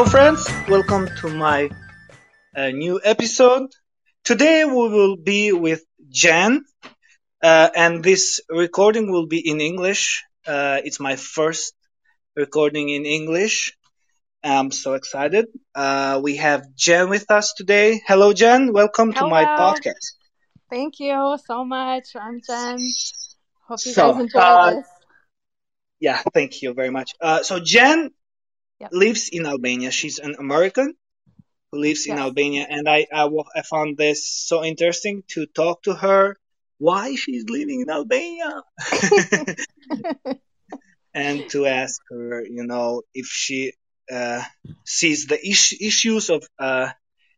Hello, 0.00 0.10
friends. 0.10 0.48
Welcome 0.66 1.08
to 1.18 1.28
my 1.28 1.68
uh, 2.56 2.70
new 2.70 2.98
episode. 3.04 3.68
Today 4.24 4.64
we 4.64 4.72
will 4.72 5.18
be 5.18 5.52
with 5.52 5.84
Jen, 6.08 6.64
uh, 7.42 7.68
and 7.76 8.02
this 8.02 8.40
recording 8.48 9.12
will 9.12 9.26
be 9.26 9.46
in 9.46 9.60
English. 9.60 10.24
Uh, 10.46 10.80
it's 10.82 11.00
my 11.00 11.16
first 11.16 11.74
recording 12.34 12.88
in 12.88 13.04
English. 13.04 13.76
I'm 14.42 14.70
so 14.70 14.94
excited. 14.94 15.48
Uh, 15.74 16.18
we 16.22 16.36
have 16.36 16.74
Jen 16.74 17.10
with 17.10 17.30
us 17.30 17.52
today. 17.52 18.00
Hello, 18.06 18.32
Jen. 18.32 18.72
Welcome 18.72 19.12
to 19.12 19.28
my 19.28 19.44
podcast. 19.44 20.14
Thank 20.70 20.98
you 21.00 21.36
so 21.44 21.62
much. 21.66 22.16
I'm 22.16 22.40
Jen. 22.40 22.78
Hope 23.68 23.80
you 23.84 23.92
So, 23.92 24.12
guys 24.12 24.20
enjoy 24.22 24.40
uh, 24.40 24.70
this. 24.76 24.86
Yeah, 26.00 26.22
thank 26.32 26.62
you 26.62 26.72
very 26.72 26.88
much. 26.88 27.12
Uh, 27.20 27.42
so 27.42 27.60
Jen 27.60 28.08
Yep. 28.80 28.90
lives 28.92 29.28
in 29.30 29.46
Albania. 29.46 29.90
She's 29.90 30.18
an 30.18 30.36
American 30.38 30.94
who 31.70 31.78
lives 31.80 32.06
in 32.06 32.16
Yes. 32.16 32.24
Albania, 32.24 32.66
and 32.68 32.88
I, 32.88 33.06
I 33.12 33.28
I 33.54 33.62
found 33.62 33.96
this 33.96 34.26
so 34.26 34.64
interesting 34.64 35.22
to 35.34 35.46
talk 35.46 35.82
to 35.84 35.94
her. 35.94 36.36
Why 36.78 37.14
she's 37.14 37.44
living 37.48 37.82
in 37.82 37.90
Albania, 37.90 38.62
and 41.14 41.48
to 41.50 41.66
ask 41.66 42.00
her, 42.10 42.42
you 42.44 42.64
know, 42.64 43.02
if 43.14 43.26
she 43.26 43.72
uh, 44.10 44.42
sees 44.84 45.26
the 45.26 45.38
is- 45.38 45.76
issues 45.80 46.30
of 46.30 46.46
uh, 46.58 46.88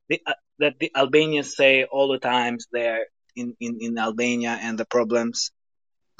the, 0.08 0.20
uh, 0.26 0.34
that 0.58 0.78
the 0.78 0.90
Albanians 0.94 1.56
say 1.56 1.84
all 1.84 2.08
the 2.12 2.18
times 2.18 2.66
there 2.72 3.06
in, 3.34 3.56
in, 3.60 3.78
in 3.80 3.98
Albania 3.98 4.58
and 4.60 4.78
the 4.78 4.84
problems 4.84 5.50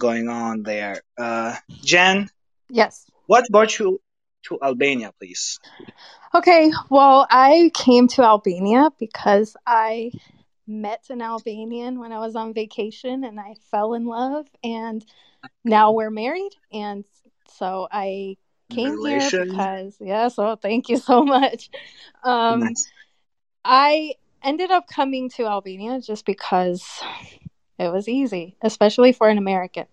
going 0.00 0.28
on 0.28 0.62
there. 0.62 1.02
Uh, 1.16 1.54
Jen, 1.84 2.28
yes. 2.68 3.06
what 3.26 3.44
brought 3.50 3.78
you 3.78 4.00
to 4.44 4.58
Albania, 4.62 5.12
please? 5.18 5.60
Okay. 6.34 6.72
Well, 6.90 7.26
I 7.30 7.70
came 7.74 8.08
to 8.08 8.22
Albania 8.22 8.90
because 8.98 9.56
I 9.66 10.12
met 10.66 11.06
an 11.10 11.22
Albanian 11.22 11.98
when 11.98 12.12
I 12.12 12.18
was 12.18 12.36
on 12.36 12.54
vacation 12.54 13.24
and 13.24 13.38
I 13.38 13.54
fell 13.70 13.94
in 13.94 14.06
love 14.06 14.46
and 14.62 15.04
now 15.64 15.92
we're 15.92 16.10
married 16.10 16.52
and 16.72 17.04
so 17.48 17.88
I 17.90 18.36
came 18.70 19.04
here 19.04 19.28
because 19.30 19.96
yeah, 20.00 20.28
so 20.28 20.56
thank 20.56 20.88
you 20.88 20.96
so 20.96 21.24
much. 21.24 21.68
Um 22.24 22.60
Nice. 22.60 22.86
I 23.64 24.14
ended 24.42 24.70
up 24.70 24.86
coming 24.88 25.30
to 25.30 25.46
Albania 25.46 26.00
just 26.00 26.24
because 26.24 27.02
it 27.78 27.92
was 27.92 28.08
easy, 28.08 28.56
especially 28.62 29.12
for 29.12 29.28
an 29.28 29.38
American. 29.38 29.86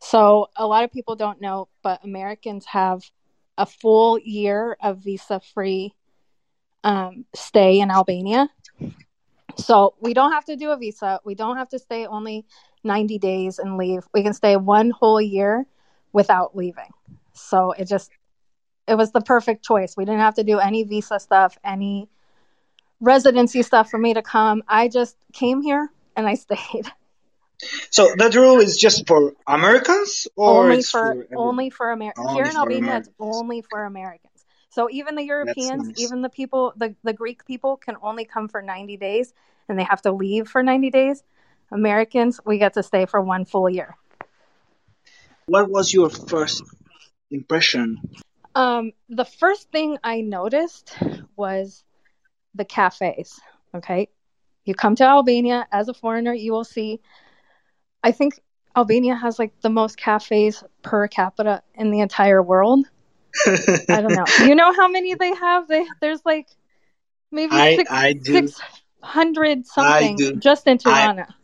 So, 0.00 0.48
a 0.56 0.66
lot 0.66 0.84
of 0.84 0.92
people 0.92 1.16
don't 1.16 1.40
know, 1.40 1.68
but 1.82 2.04
Americans 2.04 2.66
have 2.66 3.02
a 3.60 3.66
full 3.66 4.18
year 4.18 4.76
of 4.82 4.98
visa 4.98 5.38
free 5.54 5.94
um, 6.82 7.26
stay 7.34 7.80
in 7.80 7.90
Albania. 7.90 8.48
So, 9.56 9.94
we 10.00 10.14
don't 10.14 10.32
have 10.32 10.46
to 10.46 10.56
do 10.56 10.70
a 10.70 10.78
visa. 10.78 11.20
We 11.24 11.34
don't 11.34 11.58
have 11.58 11.68
to 11.70 11.78
stay 11.78 12.06
only 12.06 12.46
90 12.84 13.18
days 13.18 13.58
and 13.58 13.76
leave. 13.76 14.02
We 14.14 14.22
can 14.22 14.32
stay 14.32 14.56
one 14.56 14.90
whole 14.90 15.20
year 15.20 15.66
without 16.12 16.56
leaving. 16.56 16.90
So, 17.34 17.72
it 17.72 17.86
just, 17.86 18.10
it 18.88 18.94
was 18.94 19.12
the 19.12 19.20
perfect 19.20 19.62
choice. 19.62 19.94
We 19.96 20.06
didn't 20.06 20.20
have 20.20 20.36
to 20.36 20.44
do 20.44 20.58
any 20.58 20.84
visa 20.84 21.20
stuff, 21.20 21.58
any 21.62 22.08
residency 23.00 23.62
stuff 23.62 23.90
for 23.90 23.98
me 23.98 24.14
to 24.14 24.22
come. 24.22 24.62
I 24.68 24.88
just 24.88 25.16
came 25.34 25.60
here 25.60 25.90
and 26.16 26.26
I 26.26 26.34
stayed. 26.46 26.90
So 27.90 28.14
that 28.16 28.34
rule 28.34 28.58
is 28.58 28.76
just 28.76 29.06
for 29.06 29.34
Americans, 29.46 30.28
or 30.36 30.64
only 30.64 30.82
for, 30.82 31.26
for 31.28 31.36
only 31.36 31.70
for 31.70 31.90
Americans. 31.90 32.32
Here 32.32 32.44
in 32.44 32.56
Albania, 32.56 32.98
it's 32.98 33.08
only 33.18 33.62
for 33.62 33.84
Americans. 33.84 34.30
So 34.70 34.88
even 34.90 35.16
the 35.16 35.24
Europeans, 35.24 35.88
nice. 35.88 36.00
even 36.00 36.22
the 36.22 36.28
people, 36.28 36.72
the, 36.76 36.94
the 37.02 37.12
Greek 37.12 37.44
people 37.44 37.76
can 37.76 37.96
only 38.02 38.24
come 38.24 38.48
for 38.48 38.62
90 38.62 38.96
days 38.96 39.34
and 39.68 39.78
they 39.78 39.82
have 39.82 40.02
to 40.02 40.12
leave 40.12 40.48
for 40.48 40.62
90 40.62 40.90
days. 40.90 41.22
Americans, 41.72 42.40
we 42.46 42.58
get 42.58 42.74
to 42.74 42.82
stay 42.82 43.06
for 43.06 43.20
one 43.20 43.44
full 43.44 43.68
year. 43.68 43.96
What 45.46 45.68
was 45.68 45.92
your 45.92 46.08
first 46.08 46.62
impression? 47.30 47.98
Um, 48.54 48.92
the 49.08 49.24
first 49.24 49.70
thing 49.70 49.98
I 50.04 50.20
noticed 50.20 50.96
was 51.36 51.84
the 52.54 52.64
cafes. 52.64 53.40
Okay. 53.74 54.08
You 54.64 54.74
come 54.74 54.94
to 54.96 55.04
Albania 55.04 55.66
as 55.72 55.88
a 55.88 55.94
foreigner, 55.94 56.34
you 56.34 56.52
will 56.52 56.64
see, 56.64 57.00
I 58.02 58.12
think 58.12 58.40
Albania 58.76 59.14
has 59.14 59.38
like 59.38 59.52
the 59.60 59.70
most 59.70 59.96
cafes 59.96 60.62
per 60.82 61.08
capita 61.08 61.62
in 61.74 61.90
the 61.90 62.00
entire 62.00 62.42
world. 62.42 62.86
I 63.88 64.00
don't 64.00 64.14
know. 64.14 64.24
You 64.46 64.54
know 64.54 64.72
how 64.72 64.88
many 64.88 65.14
they 65.14 65.34
have? 65.34 65.68
They 65.68 65.86
there's 66.00 66.24
like 66.24 66.48
maybe 67.30 67.54
I 67.54 67.76
six 67.76 67.90
I 67.90 68.14
six 68.22 68.60
hundred 69.02 69.66
something 69.66 70.18
just 70.38 70.66
in 70.66 70.78
Tirana. 70.78 71.34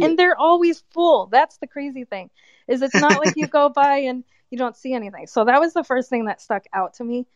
and 0.00 0.18
they're 0.18 0.38
always 0.38 0.82
full. 0.92 1.26
That's 1.26 1.58
the 1.58 1.66
crazy 1.66 2.04
thing. 2.04 2.30
Is 2.68 2.82
it's 2.82 2.94
not 2.94 3.18
like 3.24 3.36
you 3.36 3.46
go 3.46 3.68
by 3.74 3.98
and 3.98 4.24
you 4.50 4.58
don't 4.58 4.76
see 4.76 4.92
anything. 4.92 5.26
So 5.26 5.44
that 5.44 5.60
was 5.60 5.72
the 5.72 5.84
first 5.84 6.10
thing 6.10 6.26
that 6.26 6.40
stuck 6.40 6.64
out 6.72 6.94
to 6.94 7.04
me 7.04 7.26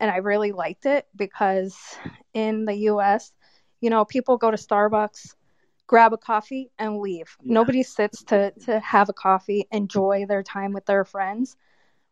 and 0.00 0.10
I 0.10 0.16
really 0.18 0.52
liked 0.52 0.86
it 0.86 1.06
because 1.16 1.76
in 2.32 2.64
the 2.64 2.74
US, 2.90 3.32
you 3.80 3.90
know, 3.90 4.04
people 4.04 4.36
go 4.36 4.50
to 4.50 4.56
Starbucks, 4.56 5.34
grab 5.86 6.12
a 6.12 6.18
coffee 6.18 6.70
and 6.78 6.98
leave. 6.98 7.36
Yeah. 7.42 7.54
Nobody 7.54 7.82
sits 7.82 8.22
to 8.24 8.52
to 8.64 8.80
have 8.80 9.08
a 9.08 9.12
coffee, 9.12 9.66
enjoy 9.70 10.26
their 10.26 10.42
time 10.42 10.72
with 10.72 10.86
their 10.86 11.04
friends 11.04 11.56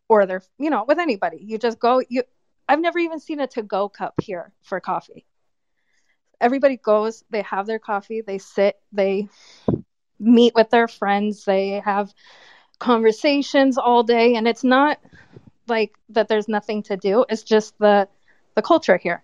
or 0.07 0.25
their 0.25 0.41
you 0.59 0.69
know, 0.69 0.85
with 0.87 0.99
anybody. 0.99 1.39
You 1.41 1.57
just 1.57 1.79
go 1.79 2.01
you 2.07 2.23
I've 2.67 2.79
never 2.81 2.99
even 2.99 3.19
seen 3.19 3.39
a 3.39 3.47
to 3.47 3.63
go 3.63 3.89
cup 3.89 4.13
here 4.21 4.53
for 4.61 4.79
coffee. 4.79 5.25
Everybody 6.39 6.77
goes, 6.77 7.23
they 7.29 7.41
have 7.43 7.67
their 7.67 7.79
coffee, 7.79 8.21
they 8.21 8.37
sit, 8.37 8.75
they 8.91 9.29
meet 10.19 10.53
with 10.55 10.69
their 10.69 10.87
friends, 10.87 11.45
they 11.45 11.81
have 11.83 12.13
conversations 12.79 13.77
all 13.77 14.03
day 14.03 14.35
and 14.35 14.47
it's 14.47 14.63
not 14.63 14.99
like 15.67 15.93
that 16.09 16.27
there's 16.27 16.47
nothing 16.47 16.83
to 16.83 16.97
do. 16.97 17.25
It's 17.29 17.43
just 17.43 17.77
the 17.79 18.07
the 18.55 18.61
culture 18.61 18.97
here. 18.97 19.23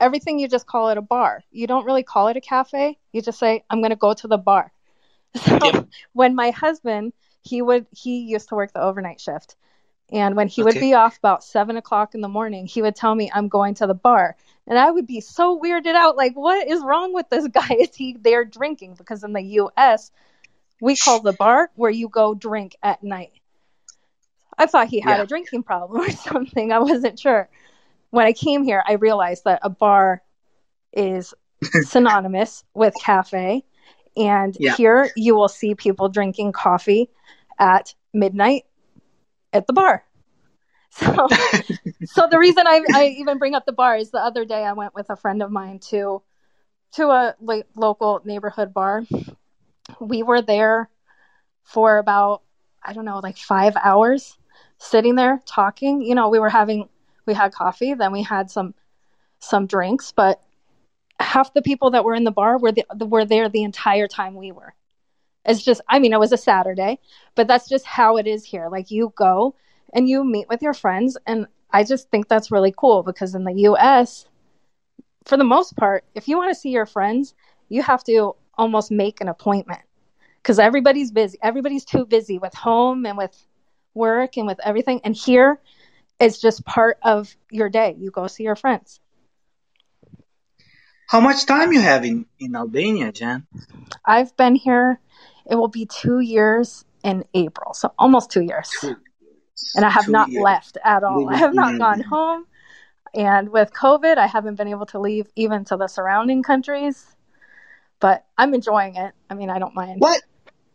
Everything 0.00 0.38
you 0.38 0.48
just 0.48 0.66
call 0.66 0.88
it 0.90 0.98
a 0.98 1.02
bar. 1.02 1.44
You 1.50 1.66
don't 1.66 1.84
really 1.84 2.02
call 2.02 2.28
it 2.28 2.36
a 2.36 2.40
cafe. 2.40 2.98
You 3.12 3.22
just 3.22 3.38
say, 3.38 3.64
I'm 3.70 3.82
gonna 3.82 3.96
go 3.96 4.14
to 4.14 4.28
the 4.28 4.38
bar. 4.38 4.72
So 5.34 5.58
Yep. 5.60 5.88
when 6.12 6.34
my 6.34 6.50
husband 6.50 7.12
he 7.42 7.62
would 7.62 7.86
he 7.92 8.20
used 8.20 8.48
to 8.48 8.54
work 8.56 8.72
the 8.72 8.82
overnight 8.82 9.20
shift. 9.20 9.56
And 10.12 10.36
when 10.36 10.48
he 10.48 10.62
would 10.62 10.78
be 10.78 10.94
off 10.94 11.18
about 11.18 11.42
seven 11.44 11.76
o'clock 11.76 12.14
in 12.14 12.20
the 12.20 12.28
morning, 12.28 12.66
he 12.66 12.82
would 12.82 12.94
tell 12.96 13.14
me, 13.14 13.30
I'm 13.32 13.48
going 13.48 13.74
to 13.74 13.86
the 13.86 13.94
bar. 13.94 14.36
And 14.66 14.78
I 14.78 14.90
would 14.90 15.06
be 15.06 15.20
so 15.20 15.58
weirded 15.58 15.94
out, 15.94 16.16
like, 16.16 16.34
what 16.34 16.66
is 16.68 16.82
wrong 16.82 17.12
with 17.14 17.28
this 17.30 17.46
guy? 17.52 17.68
Is 17.78 17.94
he 17.94 18.16
there 18.20 18.44
drinking? 18.44 18.94
Because 18.96 19.22
in 19.24 19.32
the 19.32 19.42
US, 19.42 20.10
we 20.80 20.96
call 20.96 21.20
the 21.20 21.32
bar 21.32 21.70
where 21.74 21.90
you 21.90 22.08
go 22.08 22.34
drink 22.34 22.76
at 22.82 23.02
night. 23.02 23.32
I 24.58 24.66
thought 24.66 24.88
he 24.88 25.00
had 25.00 25.18
Yeah. 25.18 25.20
a 25.20 25.26
drinking 25.26 25.62
problem 25.64 26.00
or 26.06 26.10
something. 26.10 26.72
I 26.72 26.78
wasn't 26.78 27.18
sure. 27.18 27.48
When 28.10 28.26
I 28.26 28.32
came 28.32 28.64
here, 28.64 28.82
I 28.86 28.92
realized 28.94 29.44
that 29.44 29.60
a 29.62 29.70
bar 29.70 30.22
is 30.92 31.34
synonymous 31.82 32.64
with 32.74 32.94
cafe. 32.98 33.64
And 34.16 34.56
Yeah. 34.58 34.74
here 34.76 35.10
you 35.16 35.34
will 35.36 35.48
see 35.48 35.74
people 35.74 36.08
drinking 36.08 36.52
coffee 36.52 37.10
at 37.58 37.94
midnight 38.12 38.64
at 39.52 39.66
the 39.66 39.72
bar. 39.72 40.04
So, 40.90 41.28
so 42.04 42.26
the 42.30 42.38
reason 42.38 42.66
I, 42.66 42.80
I 42.92 43.04
even 43.18 43.38
bring 43.38 43.54
up 43.54 43.66
the 43.66 43.72
bar 43.72 43.96
is 43.96 44.10
the 44.10 44.18
other 44.18 44.44
day 44.46 44.64
I 44.64 44.72
went 44.72 44.94
with 44.94 45.10
a 45.10 45.16
friend 45.16 45.42
of 45.42 45.50
mine 45.50 45.80
to 45.90 46.22
to 46.92 47.08
a 47.08 47.34
like, 47.40 47.66
local 47.76 48.22
neighborhood 48.24 48.72
bar. 48.72 49.04
We 50.00 50.22
were 50.22 50.40
there 50.40 50.88
for 51.62 51.98
about 51.98 52.42
I 52.82 52.94
don't 52.94 53.04
know 53.04 53.20
like 53.20 53.36
five 53.36 53.76
hours, 53.76 54.38
sitting 54.78 55.14
there 55.14 55.42
talking. 55.46 56.00
You 56.02 56.14
know, 56.14 56.30
we 56.30 56.38
were 56.38 56.48
having 56.48 56.88
we 57.28 57.34
had 57.34 57.52
coffee, 57.52 57.94
then 57.94 58.10
we 58.10 58.22
had 58.22 58.50
some 58.50 58.74
some 59.38 59.66
drinks, 59.66 60.10
but 60.10 60.42
half 61.20 61.54
the 61.54 61.62
people 61.62 61.92
that 61.92 62.04
were 62.04 62.14
in 62.14 62.24
the 62.24 62.32
bar 62.32 62.58
were 62.58 62.72
the, 62.72 62.84
were 63.06 63.24
there 63.24 63.48
the 63.48 63.62
entire 63.62 64.08
time 64.08 64.34
we 64.34 64.50
were. 64.50 64.74
It's 65.44 65.62
just, 65.62 65.80
I 65.88 66.00
mean, 66.00 66.12
it 66.12 66.18
was 66.18 66.32
a 66.32 66.36
Saturday, 66.36 66.98
but 67.36 67.46
that's 67.46 67.68
just 67.68 67.86
how 67.86 68.16
it 68.16 68.26
is 68.26 68.44
here. 68.44 68.68
Like 68.68 68.90
you 68.90 69.12
go 69.16 69.54
and 69.94 70.08
you 70.08 70.24
meet 70.24 70.48
with 70.48 70.60
your 70.60 70.74
friends, 70.74 71.16
and 71.26 71.46
I 71.70 71.84
just 71.84 72.10
think 72.10 72.28
that's 72.28 72.50
really 72.50 72.74
cool 72.76 73.02
because 73.02 73.34
in 73.34 73.44
the 73.44 73.52
U.S., 73.52 74.26
for 75.24 75.36
the 75.36 75.44
most 75.44 75.76
part, 75.76 76.04
if 76.14 76.26
you 76.26 76.36
want 76.36 76.52
to 76.52 76.58
see 76.58 76.70
your 76.70 76.86
friends, 76.86 77.34
you 77.68 77.82
have 77.82 78.02
to 78.04 78.34
almost 78.56 78.90
make 78.90 79.20
an 79.20 79.28
appointment 79.28 79.80
because 80.42 80.58
everybody's 80.58 81.12
busy. 81.12 81.38
Everybody's 81.42 81.84
too 81.84 82.04
busy 82.04 82.38
with 82.38 82.54
home 82.54 83.06
and 83.06 83.16
with 83.16 83.46
work 83.94 84.36
and 84.36 84.46
with 84.46 84.58
everything. 84.64 85.00
And 85.04 85.14
here, 85.14 85.60
it's 86.20 86.40
just 86.40 86.64
part 86.64 86.98
of 87.02 87.34
your 87.50 87.68
day. 87.68 87.96
You 87.98 88.10
go 88.10 88.26
see 88.26 88.44
your 88.44 88.56
friends. 88.56 89.00
How 91.08 91.20
much 91.20 91.46
time 91.46 91.72
you 91.72 91.80
have 91.80 92.04
in, 92.04 92.26
in 92.38 92.54
Albania, 92.54 93.12
Jan? 93.12 93.46
I've 94.04 94.36
been 94.36 94.54
here, 94.54 95.00
it 95.50 95.54
will 95.54 95.68
be 95.68 95.86
two 95.86 96.20
years 96.20 96.84
in 97.02 97.24
April. 97.32 97.72
So 97.72 97.92
almost 97.98 98.30
two 98.30 98.42
years. 98.42 98.70
Two 98.80 98.96
And 99.74 99.84
I 99.84 99.90
have 99.90 100.04
Two 100.06 100.12
not 100.12 100.28
years. 100.28 100.42
left 100.42 100.78
at 100.84 101.02
all. 101.02 101.28
I 101.30 101.36
have 101.36 101.54
not 101.54 101.68
mm-hmm. 101.68 101.78
gone 101.78 102.02
Albania. 102.02 102.08
home. 102.08 102.46
And 103.14 103.48
with 103.50 103.72
COVID, 103.72 104.18
I 104.18 104.26
haven't 104.26 104.56
been 104.56 104.68
able 104.68 104.86
to 104.86 104.98
leave 104.98 105.28
even 105.34 105.64
to 105.66 105.76
the 105.76 105.88
surrounding 105.88 106.42
countries, 106.42 107.06
but 108.00 108.26
I'm 108.36 108.52
enjoying 108.52 108.96
it. 108.96 109.12
I 109.30 109.34
mean, 109.34 109.48
I 109.50 109.58
don't 109.58 109.74
mind. 109.74 110.00
What 110.00 110.20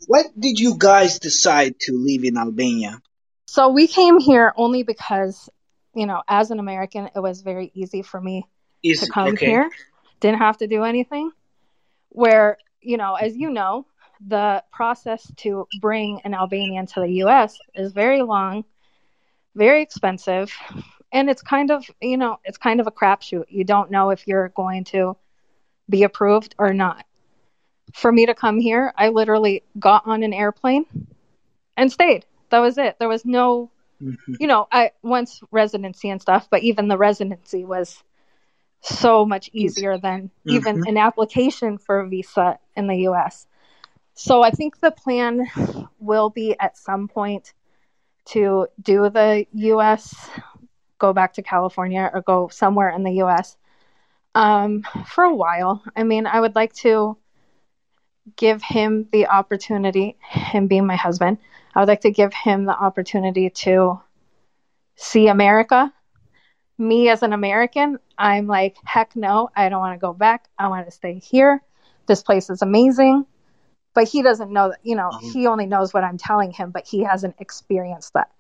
what 0.08 0.26
did 0.38 0.60
you 0.60 0.76
guys 0.78 1.20
decide 1.20 1.80
to 1.82 1.94
live 1.94 2.24
in 2.24 2.38
Albania? 2.38 3.02
So 3.54 3.70
we 3.70 3.86
came 3.86 4.18
here 4.18 4.52
only 4.58 4.82
because, 4.82 5.48
you 5.94 6.08
know, 6.08 6.24
as 6.28 6.50
an 6.50 6.58
American, 6.60 7.08
it 7.16 7.20
was 7.20 7.44
very 7.44 7.72
easy 7.76 8.02
for 8.02 8.20
me 8.20 8.48
Is 8.82 9.02
to 9.02 9.12
come 9.12 9.28
okay. 9.34 9.46
here. 9.46 9.70
Didn't 10.22 10.40
have 10.40 10.58
to 10.58 10.66
do 10.66 10.84
anything. 10.84 11.30
Where, 12.10 12.58
you 12.82 12.98
know, 12.98 13.14
as 13.14 13.38
you 13.38 13.52
know, 13.52 13.86
the 14.28 14.64
process 14.72 15.32
to 15.36 15.68
bring 15.82 16.22
an 16.24 16.34
Albanian 16.34 16.88
to 16.88 17.02
the 17.02 17.22
US 17.26 17.60
is 17.76 17.94
very 17.94 18.24
long, 18.24 18.66
very 19.54 19.84
expensive, 19.84 20.52
and 21.12 21.30
it's 21.30 21.44
kind 21.44 21.70
of, 21.70 21.86
you 22.02 22.18
know, 22.18 22.40
it's 22.46 22.58
kind 22.58 22.80
of 22.80 22.88
a 22.88 22.92
crapshoot. 22.92 23.46
You 23.50 23.66
don't 23.66 23.92
know 23.92 24.10
if 24.10 24.28
you're 24.28 24.50
going 24.50 24.86
to 24.86 25.16
be 25.88 26.02
approved 26.02 26.56
or 26.58 26.74
not. 26.74 27.06
For 27.94 28.12
me 28.12 28.26
to 28.26 28.34
come 28.34 28.60
here, 28.60 28.92
I 28.98 29.10
literally 29.10 29.62
got 29.78 30.08
on 30.08 30.24
an 30.24 30.34
airplane 30.34 30.88
and 31.78 31.92
stayed. 31.92 32.26
That 32.54 32.60
was 32.60 32.78
it. 32.78 33.00
There 33.00 33.10
was 33.10 33.26
no 33.26 33.72
Mhm. 34.00 34.40
you 34.40 34.48
know, 34.48 34.68
I 34.72 34.92
once 35.02 35.42
residency 35.52 36.10
and 36.10 36.22
stuff, 36.22 36.48
but 36.52 36.62
even 36.62 36.88
the 36.88 36.98
residency 36.98 37.66
was 37.66 38.04
so 38.82 39.26
much 39.26 39.50
easier 39.54 39.98
than 39.98 40.30
even 40.48 40.80
an 40.86 40.98
application 40.98 41.80
for 41.80 42.00
a 42.02 42.08
visa 42.08 42.60
in 42.76 42.88
the 42.88 42.98
US. 43.10 43.48
So 44.14 44.44
I 44.44 44.52
think 44.52 44.80
the 44.80 44.92
plan 44.92 45.48
will 46.00 46.30
be 46.30 46.56
at 46.60 46.78
some 46.78 47.08
point 47.08 47.54
to 48.26 48.68
do 48.82 49.10
the 49.10 49.48
US, 49.54 50.30
go 51.00 51.12
back 51.12 51.34
to 51.34 51.42
California 51.42 52.10
or 52.14 52.22
go 52.22 52.50
somewhere 52.50 52.90
in 52.92 53.04
the 53.04 53.14
US 53.24 53.58
um, 54.36 54.84
for 55.08 55.24
a 55.24 55.34
while. 55.36 55.84
I 55.96 56.04
mean, 56.04 56.28
I 56.28 56.40
would 56.40 56.56
like 56.56 56.74
to 56.86 57.18
give 58.36 58.62
him 58.62 59.08
the 59.12 59.28
opportunity, 59.28 60.18
him 60.30 60.68
being 60.68 60.86
my 60.86 60.96
husband, 60.96 61.38
I 61.76 61.80
would 61.80 61.88
like 61.88 62.02
to 62.02 62.12
give 62.12 62.34
him 62.34 62.66
the 62.66 62.78
opportunity 62.78 63.50
to 63.50 64.02
see 64.96 65.28
America. 65.28 65.92
Me 66.78 67.10
as 67.10 67.24
an 67.24 67.34
American, 67.34 68.00
I'm 68.18 68.48
like, 68.48 68.78
heck 68.84 69.16
no, 69.16 69.50
I 69.56 69.70
don't 69.70 69.80
want 69.80 69.96
to 69.96 70.02
go 70.02 70.14
back. 70.14 70.50
I 70.58 70.68
want 70.68 70.86
to 70.86 70.92
stay 70.92 71.20
here. 71.20 71.62
This 72.08 72.24
place 72.24 72.50
is 72.50 72.62
amazing. 72.62 73.26
But 73.94 74.08
he 74.08 74.24
doesn't 74.24 74.52
know 74.52 74.70
that, 74.70 74.80
you 74.84 74.96
know, 74.96 75.12
Mhm. 75.14 75.32
he 75.34 75.48
only 75.48 75.68
knows 75.68 75.94
what 75.94 76.04
I'm 76.04 76.18
telling 76.18 76.52
him, 76.52 76.72
but 76.72 76.88
he 76.88 77.04
hasn't 77.04 77.36
experienced 77.40 78.14
that. 78.14 78.32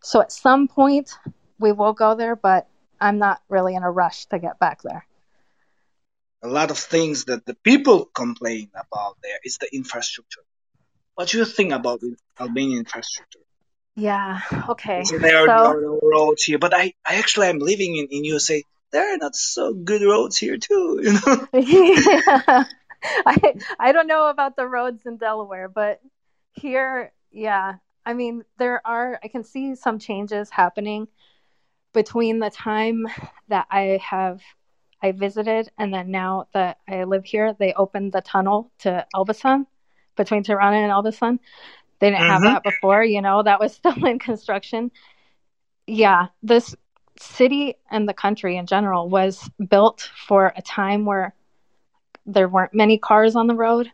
So 0.00 0.20
at 0.20 0.32
some 0.32 0.68
point, 0.68 1.18
we 1.58 1.72
will 1.72 1.92
go 1.92 2.14
there, 2.14 2.36
but 2.36 2.68
I'm 3.00 3.18
not 3.18 3.42
really 3.48 3.74
in 3.74 3.82
a 3.82 3.90
rush 3.90 4.26
to 4.26 4.38
get 4.38 4.58
back 4.58 4.82
there. 4.82 5.06
A 6.42 6.48
lot 6.48 6.70
of 6.70 6.78
things 6.78 7.26
that 7.26 7.44
the 7.44 7.54
people 7.54 8.06
complain 8.06 8.70
about 8.74 9.18
there 9.22 9.38
is 9.44 9.58
the 9.58 9.68
infrastructure. 9.74 10.42
What 11.20 11.28
do 11.28 11.36
you 11.36 11.44
think 11.44 11.70
about 11.72 12.00
the 12.00 12.16
Albanian 12.40 12.78
infrastructure? 12.78 13.40
Yeah, 13.94 14.40
okay. 14.70 15.04
So 15.04 15.18
there 15.18 15.36
are 15.36 15.46
no 15.46 16.00
roads 16.02 16.44
here, 16.44 16.58
but 16.58 16.72
I, 16.72 16.94
I 17.06 17.16
actually 17.16 17.48
am 17.48 17.58
living 17.58 17.94
in, 17.96 18.06
in 18.06 18.24
USA. 18.24 18.64
There 18.90 19.12
are 19.12 19.18
not 19.18 19.36
so 19.36 19.74
good 19.74 20.00
roads 20.00 20.38
here 20.38 20.56
too, 20.56 20.98
you 21.02 21.12
know. 21.12 21.46
yeah. 21.52 22.64
I 23.26 23.54
I 23.78 23.92
don't 23.92 24.06
know 24.06 24.30
about 24.30 24.56
the 24.56 24.66
roads 24.66 25.02
in 25.04 25.18
Delaware, 25.18 25.68
but 25.68 26.00
here, 26.54 27.12
yeah. 27.30 27.74
I 28.06 28.14
mean, 28.14 28.42
there 28.56 28.80
are 28.86 29.20
I 29.22 29.28
can 29.28 29.44
see 29.44 29.74
some 29.74 29.98
changes 29.98 30.48
happening 30.48 31.06
between 31.92 32.38
the 32.38 32.48
time 32.48 33.06
that 33.48 33.66
I 33.70 34.00
have 34.02 34.40
I 35.02 35.12
visited 35.12 35.70
and 35.76 35.92
then 35.92 36.10
now 36.10 36.48
that 36.54 36.78
I 36.88 37.04
live 37.04 37.26
here, 37.26 37.52
they 37.52 37.74
opened 37.74 38.12
the 38.12 38.22
tunnel 38.22 38.72
to 38.78 39.04
Elbasan 39.14 39.66
between 40.16 40.42
Tirana 40.42 40.76
and 40.76 40.92
Elbasan. 40.92 41.38
They 42.00 42.10
didn't 42.10 42.26
have 42.26 42.42
Mhm. 42.42 42.44
that 42.44 42.62
before, 42.62 43.02
you 43.04 43.20
know, 43.22 43.42
that 43.42 43.60
was 43.60 43.74
still 43.74 44.04
in 44.06 44.18
construction. 44.18 44.90
Yeah, 45.86 46.28
this 46.42 46.74
city 47.18 47.76
and 47.90 48.08
the 48.08 48.14
country 48.14 48.56
in 48.56 48.66
general 48.66 49.08
was 49.08 49.48
built 49.68 50.10
for 50.26 50.52
a 50.56 50.62
time 50.62 51.04
where 51.04 51.34
there 52.26 52.48
weren't 52.48 52.74
many 52.74 52.98
cars 52.98 53.36
on 53.36 53.46
the 53.46 53.54
road. 53.54 53.90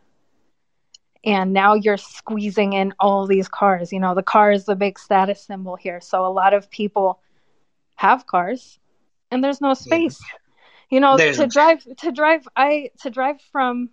And 1.25 1.53
now 1.53 1.73
you're 1.73 1.97
squeezing 1.97 2.73
in 2.73 2.93
all 2.99 3.27
these 3.27 3.47
cars. 3.47 3.91
You 3.91 3.99
know, 3.99 4.15
the 4.15 4.23
car 4.23 4.51
is 4.51 4.65
the 4.65 4.75
big 4.75 4.97
status 4.97 5.41
symbol 5.43 5.75
here. 5.75 5.99
So 5.99 6.25
a 6.25 6.31
lot 6.31 6.53
of 6.53 6.69
people 6.69 7.19
have 7.95 8.25
cars 8.25 8.79
and 9.31 9.43
there's 9.43 9.61
no 9.61 9.73
space. 9.73 10.19
You 10.89 10.99
know, 11.01 11.17
There's 11.17 11.37
to 11.37 11.47
drive 11.47 11.83
to 11.97 12.11
drive 12.11 12.47
I 12.55 12.91
to 13.01 13.09
drive 13.09 13.41
from 13.51 13.89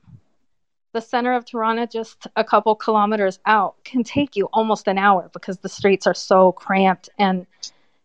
the 0.94 1.00
center 1.00 1.34
of 1.34 1.44
Tirana, 1.44 1.86
just 1.88 2.28
a 2.36 2.44
couple 2.44 2.74
kilometers 2.76 3.40
out 3.44 3.74
can 3.84 4.04
take 4.04 4.36
you 4.36 4.48
almost 4.52 4.86
an 4.86 4.96
hour 4.96 5.28
because 5.32 5.58
the 5.58 5.68
streets 5.68 6.06
are 6.06 6.14
so 6.14 6.52
cramped 6.52 7.10
and 7.18 7.46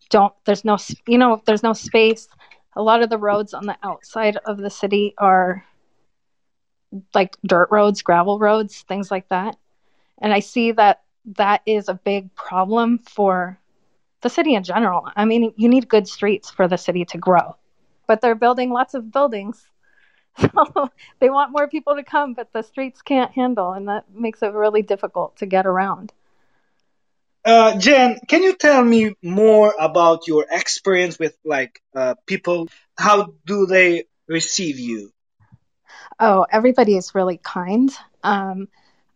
don't 0.10 0.34
there's 0.46 0.66
no 0.66 0.76
you 1.08 1.20
know 1.20 1.42
there's 1.46 1.64
no 1.64 1.72
space. 1.74 2.28
A 2.76 2.82
lot 2.82 3.04
of 3.04 3.10
the 3.10 3.18
roads 3.18 3.54
on 3.54 3.68
the 3.68 3.78
outside 3.84 4.38
of 4.46 4.58
the 4.58 4.72
city 4.72 5.14
are 5.20 5.64
like 7.14 7.38
dirt 7.46 7.70
roads 7.72 8.02
gravel 8.02 8.40
roads 8.40 8.82
things 8.82 9.12
like 9.12 9.30
that. 9.30 9.56
And 10.18 10.34
i 10.34 10.40
see 10.40 10.72
that 10.72 11.04
that 11.38 11.62
is 11.68 11.90
a 11.90 11.94
big 11.94 12.34
problem 12.34 12.98
for 12.98 13.60
the 14.22 14.30
city 14.30 14.56
in 14.56 14.64
general. 14.64 15.08
I 15.16 15.26
mean 15.26 15.54
you 15.58 15.70
need 15.70 15.88
good 15.88 16.08
streets 16.08 16.50
for 16.50 16.68
the 16.68 16.78
city 16.78 17.06
to 17.06 17.20
grow 17.20 17.56
but 18.08 18.22
they're 18.22 18.34
building 18.34 18.72
lots 18.72 18.96
of 18.96 19.12
buildings 19.12 19.68
they 21.20 21.30
want 21.30 21.52
more 21.52 21.68
people 21.68 21.96
to 21.96 22.04
come 22.04 22.34
but 22.34 22.52
the 22.54 22.62
streets 22.62 23.02
can't 23.02 23.32
handle 23.32 23.74
and 23.74 23.88
that 23.88 24.06
makes 24.14 24.42
it 24.42 24.54
really 24.54 24.82
difficult 24.82 25.36
to 25.38 25.46
get 25.46 25.66
around 25.66 26.14
Uh, 27.46 27.78
Jen, 27.80 28.20
can 28.28 28.44
you 28.44 28.54
tell 28.54 28.84
me 28.84 29.16
more 29.24 29.74
about 29.80 30.28
your 30.28 30.46
experience 30.52 31.18
with 31.18 31.38
like 31.46 31.82
uh, 31.96 32.16
people? 32.26 32.68
How 32.98 33.34
do 33.46 33.66
they 33.66 34.06
receive 34.28 34.78
you? 34.78 35.12
Oh, 36.20 36.46
everybody 36.52 36.98
is 36.98 37.16
really 37.16 37.38
kind. 37.38 37.90
Um, 38.24 38.68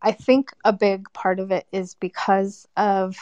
I 0.02 0.14
think 0.14 0.52
a 0.64 0.74
big 0.74 1.12
part 1.14 1.40
of 1.40 1.52
it 1.52 1.68
is 1.72 1.96
because 1.96 2.68
of 2.78 3.18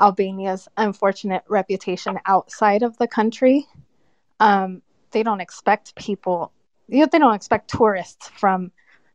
Albania's 0.00 0.68
unfortunate 0.76 1.44
reputation 1.48 2.18
outside 2.26 2.82
of 2.82 2.96
the 2.98 3.06
country. 3.06 3.66
Um, 4.40 4.82
they 5.10 5.22
don't 5.22 5.40
expect 5.40 5.94
people, 5.94 6.52
you 6.88 7.00
know, 7.00 7.08
they 7.10 7.18
don't 7.18 7.34
expect 7.34 7.70
tourists 7.70 8.28
from 8.28 8.70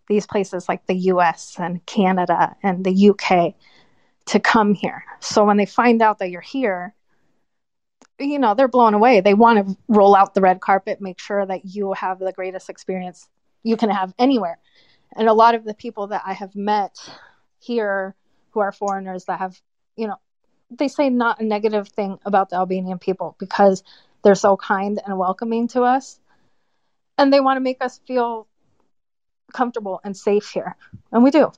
these 0.07 0.25
places 0.25 0.67
like 0.67 0.85
the 0.87 0.95
US 0.95 1.55
and 1.57 1.85
Canada 1.85 2.55
and 2.63 2.83
the 2.83 3.09
UK 3.09 3.55
to 4.25 4.39
come 4.39 4.73
here. 4.73 5.03
So 5.19 5.45
when 5.45 5.57
they 5.57 5.65
find 5.65 6.01
out 6.01 6.19
that 6.19 6.29
you're 6.29 6.41
here, 6.41 6.93
you 8.19 8.39
know, 8.39 8.53
they're 8.53 8.67
blown 8.67 8.93
away. 8.93 9.21
They 9.21 9.33
want 9.33 9.67
to 9.67 9.77
roll 9.87 10.15
out 10.15 10.33
the 10.33 10.41
red 10.41 10.61
carpet, 10.61 11.01
make 11.01 11.19
sure 11.19 11.45
that 11.45 11.65
you 11.65 11.93
have 11.93 12.19
the 12.19 12.31
greatest 12.31 12.69
experience 12.69 13.27
you 13.63 13.77
can 13.77 13.89
have 13.89 14.13
anywhere. 14.19 14.59
And 15.15 15.27
a 15.27 15.33
lot 15.33 15.55
of 15.55 15.63
the 15.63 15.73
people 15.73 16.07
that 16.07 16.23
I 16.25 16.33
have 16.33 16.55
met 16.55 16.97
here 17.59 18.15
who 18.51 18.59
are 18.59 18.71
foreigners 18.71 19.25
that 19.25 19.39
have, 19.39 19.59
you 19.95 20.07
know, 20.07 20.17
they 20.69 20.87
say 20.87 21.09
not 21.09 21.41
a 21.41 21.45
negative 21.45 21.89
thing 21.89 22.17
about 22.25 22.49
the 22.49 22.55
Albanian 22.55 22.99
people 22.99 23.35
because 23.39 23.83
they're 24.23 24.35
so 24.35 24.55
kind 24.55 25.01
and 25.05 25.17
welcoming 25.17 25.67
to 25.69 25.81
us. 25.83 26.19
And 27.21 27.33
they 27.33 27.39
want 27.39 27.57
to 27.57 27.61
make 27.61 27.83
us 27.83 28.01
feel 28.07 28.47
comfortable 29.53 30.01
and 30.03 30.17
safe 30.17 30.49
here. 30.49 30.75
And 31.11 31.23
we 31.23 31.31
do. 31.31 31.51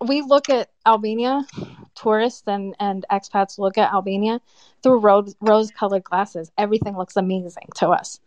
We 0.00 0.22
look 0.22 0.48
at 0.48 0.70
Albania, 0.86 1.46
tourists 1.94 2.44
and, 2.46 2.74
and 2.80 3.04
expats 3.10 3.58
look 3.58 3.78
at 3.78 3.92
Albania 3.92 4.40
through 4.82 5.00
rose, 5.00 5.36
rose 5.40 5.70
colored 5.70 6.04
glasses. 6.04 6.50
Everything 6.58 6.96
looks 6.96 7.16
amazing 7.16 7.68
to 7.76 7.88
us 7.90 8.20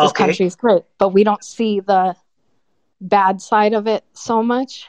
this 0.00 0.12
Okay. 0.12 0.24
country 0.24 0.46
is 0.46 0.56
great, 0.56 0.84
but 0.98 1.10
we 1.10 1.24
don't 1.24 1.44
see 1.44 1.80
the 1.80 2.16
bad 3.00 3.40
side 3.40 3.74
of 3.74 3.86
it 3.86 4.04
so 4.14 4.42
much. 4.42 4.88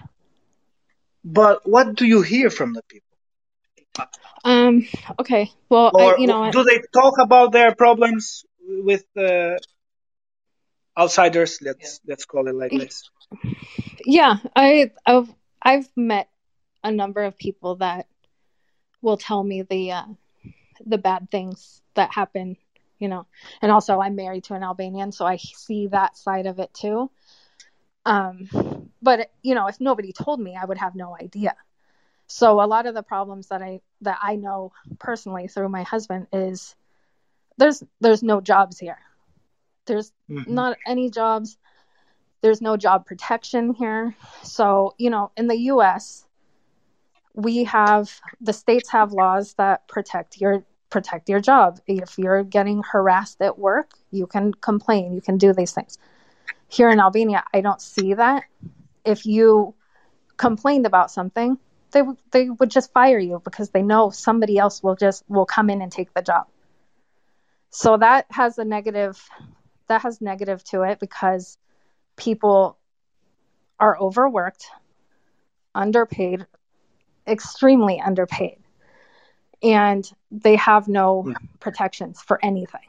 But 1.26 1.68
what 1.68 1.96
do 1.96 2.06
you 2.06 2.22
hear 2.22 2.50
from 2.50 2.74
the 2.74 2.84
people? 2.84 3.18
Um. 4.44 4.86
Okay. 5.20 5.52
Well, 5.70 5.94
Or 5.94 6.16
I, 6.16 6.16
you 6.18 6.28
know, 6.28 6.52
do 6.52 6.64
they 6.64 6.80
talk 6.94 7.18
about 7.20 7.52
their 7.52 7.74
problems 7.76 8.46
with 8.60 9.06
uh, 9.18 9.58
outsiders? 10.98 11.60
Let's 11.62 12.02
let's 12.08 12.26
call 12.26 12.48
it 12.48 12.56
like 12.56 12.72
this. 12.72 13.10
yeah, 14.06 14.38
I, 14.56 14.92
I've 15.06 15.34
I've 15.62 15.90
met 15.96 16.30
a 16.84 16.92
number 16.92 17.24
of 17.24 17.38
people 17.38 17.76
that 17.76 18.08
will 19.02 19.18
tell 19.18 19.44
me 19.44 19.64
the 19.64 19.92
uh, 19.92 20.06
the 20.86 20.98
bad 20.98 21.30
things 21.32 21.82
that 21.96 22.14
happen. 22.14 22.58
You 23.00 23.10
know, 23.10 23.28
and 23.62 23.72
also 23.72 24.00
I'm 24.00 24.16
married 24.16 24.46
to 24.46 24.54
an 24.54 24.64
Albanian, 24.64 25.12
so 25.12 25.26
I 25.26 25.36
see 25.38 25.88
that 25.88 26.18
side 26.18 26.46
of 26.46 26.60
it 26.60 26.74
too. 26.74 27.12
Um, 28.06 28.90
but 29.02 29.32
you 29.42 29.56
know, 29.56 29.68
if 29.68 29.82
nobody 29.82 30.14
told 30.14 30.40
me, 30.40 30.56
I 30.56 30.66
would 30.66 30.78
have 30.78 30.96
no 30.96 31.16
idea. 31.16 31.56
So 32.28 32.62
a 32.62 32.66
lot 32.66 32.86
of 32.86 32.96
the 32.96 33.04
problems 33.04 33.48
that 33.48 33.62
I 33.62 33.82
that 34.02 34.20
I 34.22 34.36
know 34.36 34.72
personally 35.00 35.48
through 35.48 35.70
my 35.70 35.84
husband 35.84 36.28
is 36.34 36.76
there's 37.58 37.84
there's 38.02 38.24
no 38.24 38.42
jobs 38.42 38.80
here. 38.80 38.98
There's 39.86 40.12
Mhm. 40.30 40.48
not 40.48 40.78
any 40.86 41.10
jobs. 41.10 41.58
There's 42.42 42.62
no 42.62 42.78
job 42.78 43.06
protection 43.06 43.74
here. 43.74 44.16
So, 44.44 44.94
you 44.98 45.10
know, 45.10 45.32
in 45.38 45.48
the 45.48 45.58
US, 45.72 46.28
we 47.34 47.64
have 47.66 48.22
the 48.40 48.54
states 48.54 48.90
have 48.92 49.12
laws 49.12 49.54
that 49.56 49.88
protect 49.88 50.40
your 50.40 50.64
protect 50.90 51.28
your 51.30 51.40
job. 51.42 51.80
If 51.88 52.18
you're 52.18 52.44
getting 52.44 52.84
harassed 52.84 53.42
at 53.42 53.60
work, 53.60 53.92
you 54.12 54.28
can 54.28 54.54
complain, 54.54 55.14
you 55.14 55.22
can 55.22 55.38
do 55.38 55.52
these 55.54 55.74
things. 55.74 55.98
Here 56.68 56.90
in 56.90 57.00
Albania, 57.00 57.44
I 57.54 57.62
don't 57.62 57.82
see 57.82 58.14
that. 58.14 58.44
If 59.04 59.26
you 59.26 59.76
complained 60.38 60.86
about 60.86 61.12
something, 61.12 61.58
they 61.92 62.00
w- 62.00 62.18
they 62.32 62.50
would 62.50 62.72
just 62.72 62.94
fire 62.94 63.20
you 63.20 63.42
because 63.44 63.70
they 63.72 63.82
know 63.82 64.10
somebody 64.10 64.58
else 64.58 64.82
will 64.82 64.96
just 64.96 65.24
will 65.28 65.46
come 65.46 65.70
in 65.70 65.82
and 65.82 65.92
take 65.92 66.14
the 66.14 66.22
job. 66.22 66.48
So 67.70 67.98
that 67.98 68.26
has 68.32 68.58
a 68.58 68.64
negative 68.66 69.30
that 69.88 70.02
has 70.02 70.22
negative 70.22 70.64
to 70.66 70.82
it 70.84 71.00
because 71.00 71.58
people 72.16 72.78
are 73.80 73.98
overworked, 74.00 74.68
underpaid, 75.74 76.46
extremely 77.28 78.00
underpaid, 78.00 78.58
and 79.62 80.10
they 80.32 80.56
have 80.56 80.88
no 80.88 81.24
Yeah. 81.28 81.34
protections 81.60 82.22
for 82.22 82.40
anything. 82.44 82.82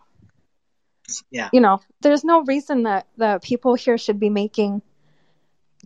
Yeah. 1.31 1.51
You 1.53 1.61
know, 1.61 1.81
there's 2.01 2.25
no 2.25 2.43
reason 2.43 2.85
that 2.85 3.07
that 3.17 3.43
people 3.43 3.75
here 3.75 3.99
should 3.99 4.19
be 4.19 4.31
making 4.31 4.83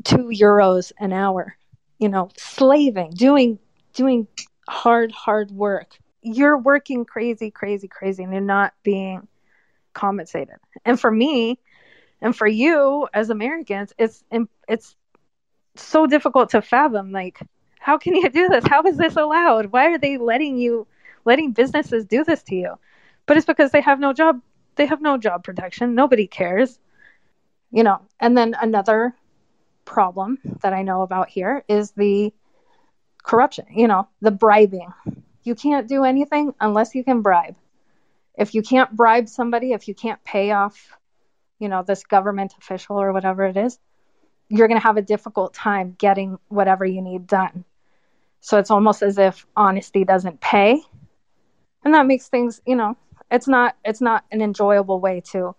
2 0.04 0.28
euros 0.28 0.92
an 0.98 1.12
hour, 1.12 1.56
you 1.98 2.08
know, 2.08 2.30
slaving, 2.36 3.10
doing 3.10 3.58
doing 3.94 4.26
hard 4.68 5.12
hard 5.12 5.50
work. 5.50 5.98
You're 6.22 6.58
working 6.58 7.04
crazy 7.04 7.50
crazy 7.50 7.88
crazy 7.88 8.22
and 8.22 8.32
you're 8.32 8.42
not 8.42 8.72
being 8.82 9.28
compensated. 9.92 10.56
And 10.84 10.98
for 10.98 11.10
me, 11.10 11.58
and 12.20 12.36
for 12.36 12.46
you 12.46 13.08
as 13.14 13.30
Americans, 13.30 13.92
it's 13.98 14.24
it's 14.68 14.96
so 15.76 16.06
difficult 16.06 16.50
to 16.50 16.62
fathom. 16.62 17.12
Like, 17.12 17.40
how 17.78 17.98
can 17.98 18.14
you 18.14 18.28
do 18.28 18.48
this? 18.48 18.64
How 18.66 18.82
is 18.82 18.96
this 18.96 19.16
allowed? 19.16 19.66
Why 19.66 19.86
are 19.86 19.98
they 19.98 20.18
letting 20.18 20.56
you 20.58 20.86
letting 21.24 21.52
businesses 21.52 22.04
do 22.04 22.24
this 22.24 22.42
to 22.44 22.54
you? 22.54 22.78
But 23.26 23.36
it's 23.36 23.46
because 23.46 23.70
they 23.70 23.80
have 23.80 24.00
no 24.00 24.12
job. 24.12 24.40
They 24.76 24.86
have 24.86 25.00
no 25.00 25.18
job 25.18 25.44
protection. 25.44 25.94
Nobody 25.94 26.26
cares, 26.26 26.78
you 27.70 27.82
know. 27.82 28.00
And 28.18 28.36
then 28.36 28.54
another 28.60 29.14
problem 29.84 30.38
that 30.62 30.72
I 30.72 30.82
know 30.82 31.02
about 31.02 31.28
here 31.28 31.64
is 31.68 31.92
the 31.92 32.32
corruption. 33.22 33.66
You 33.74 33.88
know, 33.88 34.08
the 34.20 34.30
bribing. 34.30 34.92
You 35.42 35.54
can't 35.54 35.88
do 35.88 36.04
anything 36.04 36.54
unless 36.60 36.94
you 36.94 37.02
can 37.02 37.22
bribe. 37.22 37.56
If 38.40 38.54
you 38.54 38.62
can't 38.62 38.90
bribe 38.90 39.28
somebody, 39.28 39.72
if 39.72 39.86
you 39.86 39.94
can't 39.94 40.22
pay 40.24 40.50
off 40.50 40.98
you 41.60 41.68
know, 41.68 41.84
this 41.86 42.02
government 42.02 42.54
official 42.58 43.00
or 43.00 43.12
whatever 43.12 43.44
it 43.44 43.56
is, 43.56 43.78
you're 44.48 44.66
going 44.66 44.80
to 44.80 44.86
have 44.86 44.96
a 44.96 45.02
difficult 45.02 45.54
time 45.54 45.94
getting 45.96 46.38
whatever 46.48 46.84
you 46.84 47.02
need 47.02 47.28
done. 47.28 47.64
So 48.40 48.58
it's 48.58 48.70
almost 48.70 49.02
as 49.02 49.18
if 49.18 49.46
honesty 49.54 50.04
doesn't 50.04 50.40
pay. 50.40 50.80
And 51.84 51.94
that 51.94 52.06
makes 52.06 52.28
things, 52.28 52.60
you 52.66 52.74
know, 52.74 52.96
it's 53.30 53.46
not 53.46 53.76
it's 53.84 54.00
not 54.00 54.24
an 54.32 54.40
enjoyable 54.42 54.98
way 54.98 55.22
to 55.32 55.54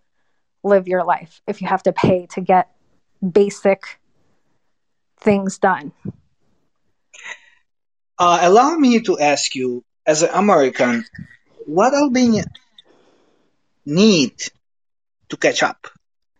live 0.64 0.88
your 0.88 1.06
life 1.06 1.42
if 1.48 1.62
you 1.62 1.68
have 1.68 1.84
to 1.84 1.94
pay 1.94 2.28
to 2.32 2.42
get 2.42 2.70
basic 3.22 4.00
things 5.20 5.58
done. 5.58 5.94
Uh, 8.20 8.40
allow 8.42 8.76
me 8.76 9.00
to 9.00 9.18
ask 9.18 9.56
you, 9.56 9.84
as 10.06 10.22
an 10.22 10.30
American, 10.34 11.06
what 11.66 11.94
Albania 11.94 12.46
need 13.86 14.34
to 15.30 15.38
catch 15.38 15.64
up? 15.64 15.88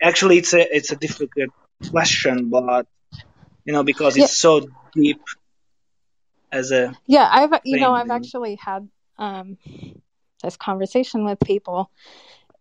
Actually, 0.02 0.38
it's 0.38 0.54
a 0.54 0.76
it's 0.76 0.92
a 0.92 0.96
difficult 0.96 1.50
question, 1.90 2.50
but 2.50 2.88
you 3.66 3.74
know 3.74 3.84
because 3.84 4.18
it's 4.18 4.38
so 4.38 4.68
deep 4.94 5.22
as 6.52 6.72
a 6.72 6.94
Yeah, 7.06 7.28
I've 7.32 7.54
you 7.64 7.80
know 7.80 7.94
I've 7.94 8.08
yeah. 8.08 8.16
actually 8.16 8.56
had 8.56 8.88
um, 9.18 9.58
this 10.44 10.58
conversation 10.58 11.26
with 11.26 11.40
people. 11.40 11.92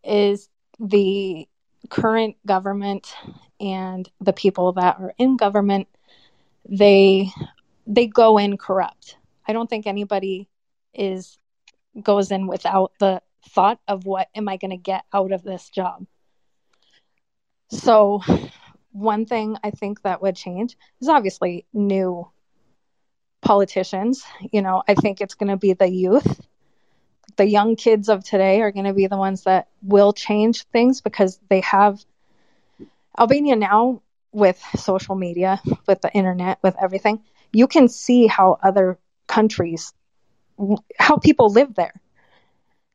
Is 0.03 0.49
the 0.79 1.47
current 1.89 2.37
government 2.47 3.15
and 3.61 4.09
the 4.21 4.33
people 4.33 4.73
that 4.73 4.99
are 4.99 5.13
in 5.19 5.37
government 5.37 5.89
they 6.69 7.31
they 7.87 8.07
go 8.07 8.39
in 8.39 8.57
corrupt. 8.57 9.17
I 9.47 9.53
don't 9.53 9.69
think 9.69 9.87
anybody 9.87 10.49
is 10.95 11.39
goes 12.01 12.31
in 12.31 12.47
without 12.47 12.93
the 13.01 13.21
thought 13.49 13.81
of 13.89 14.05
what 14.05 14.29
am 14.35 14.49
I 14.49 14.57
going 14.57 14.71
to 14.71 14.77
get 14.77 15.05
out 15.13 15.33
of 15.33 15.43
this 15.43 15.69
job. 15.71 16.07
So 17.71 18.23
one 18.93 19.27
thing 19.27 19.57
I 19.63 19.71
think 19.71 20.03
that 20.03 20.23
would 20.23 20.37
change 20.37 20.77
is 21.01 21.09
obviously 21.09 21.67
new 21.73 22.29
politicians. 23.43 24.25
You 24.53 24.63
know, 24.63 24.83
I 24.87 24.95
think 24.95 25.21
it's 25.21 25.35
going 25.35 25.51
to 25.51 25.57
be 25.57 25.73
the 25.73 25.89
youth. 25.89 26.41
The 27.37 27.47
young 27.47 27.77
kids 27.77 28.09
of 28.09 28.25
today 28.25 28.61
are 28.61 28.73
going 28.73 28.87
to 28.87 28.93
be 28.93 29.07
the 29.07 29.17
ones 29.17 29.45
that 29.45 29.69
will 29.83 30.13
change 30.13 30.65
things 30.65 31.01
because 31.01 31.39
they 31.49 31.61
have 31.61 32.05
Albania 33.19 33.57
now 33.57 34.03
with 34.33 34.61
social 34.77 35.15
media, 35.15 35.61
with 35.87 36.01
the 36.01 36.13
internet, 36.13 36.59
with 36.63 36.77
everything. 36.81 37.23
You 37.53 37.67
can 37.67 37.89
see 37.89 38.27
how 38.27 38.59
other 38.63 38.99
countries, 39.27 39.93
how 40.99 41.17
people 41.17 41.51
live 41.51 41.75
there. 41.75 41.95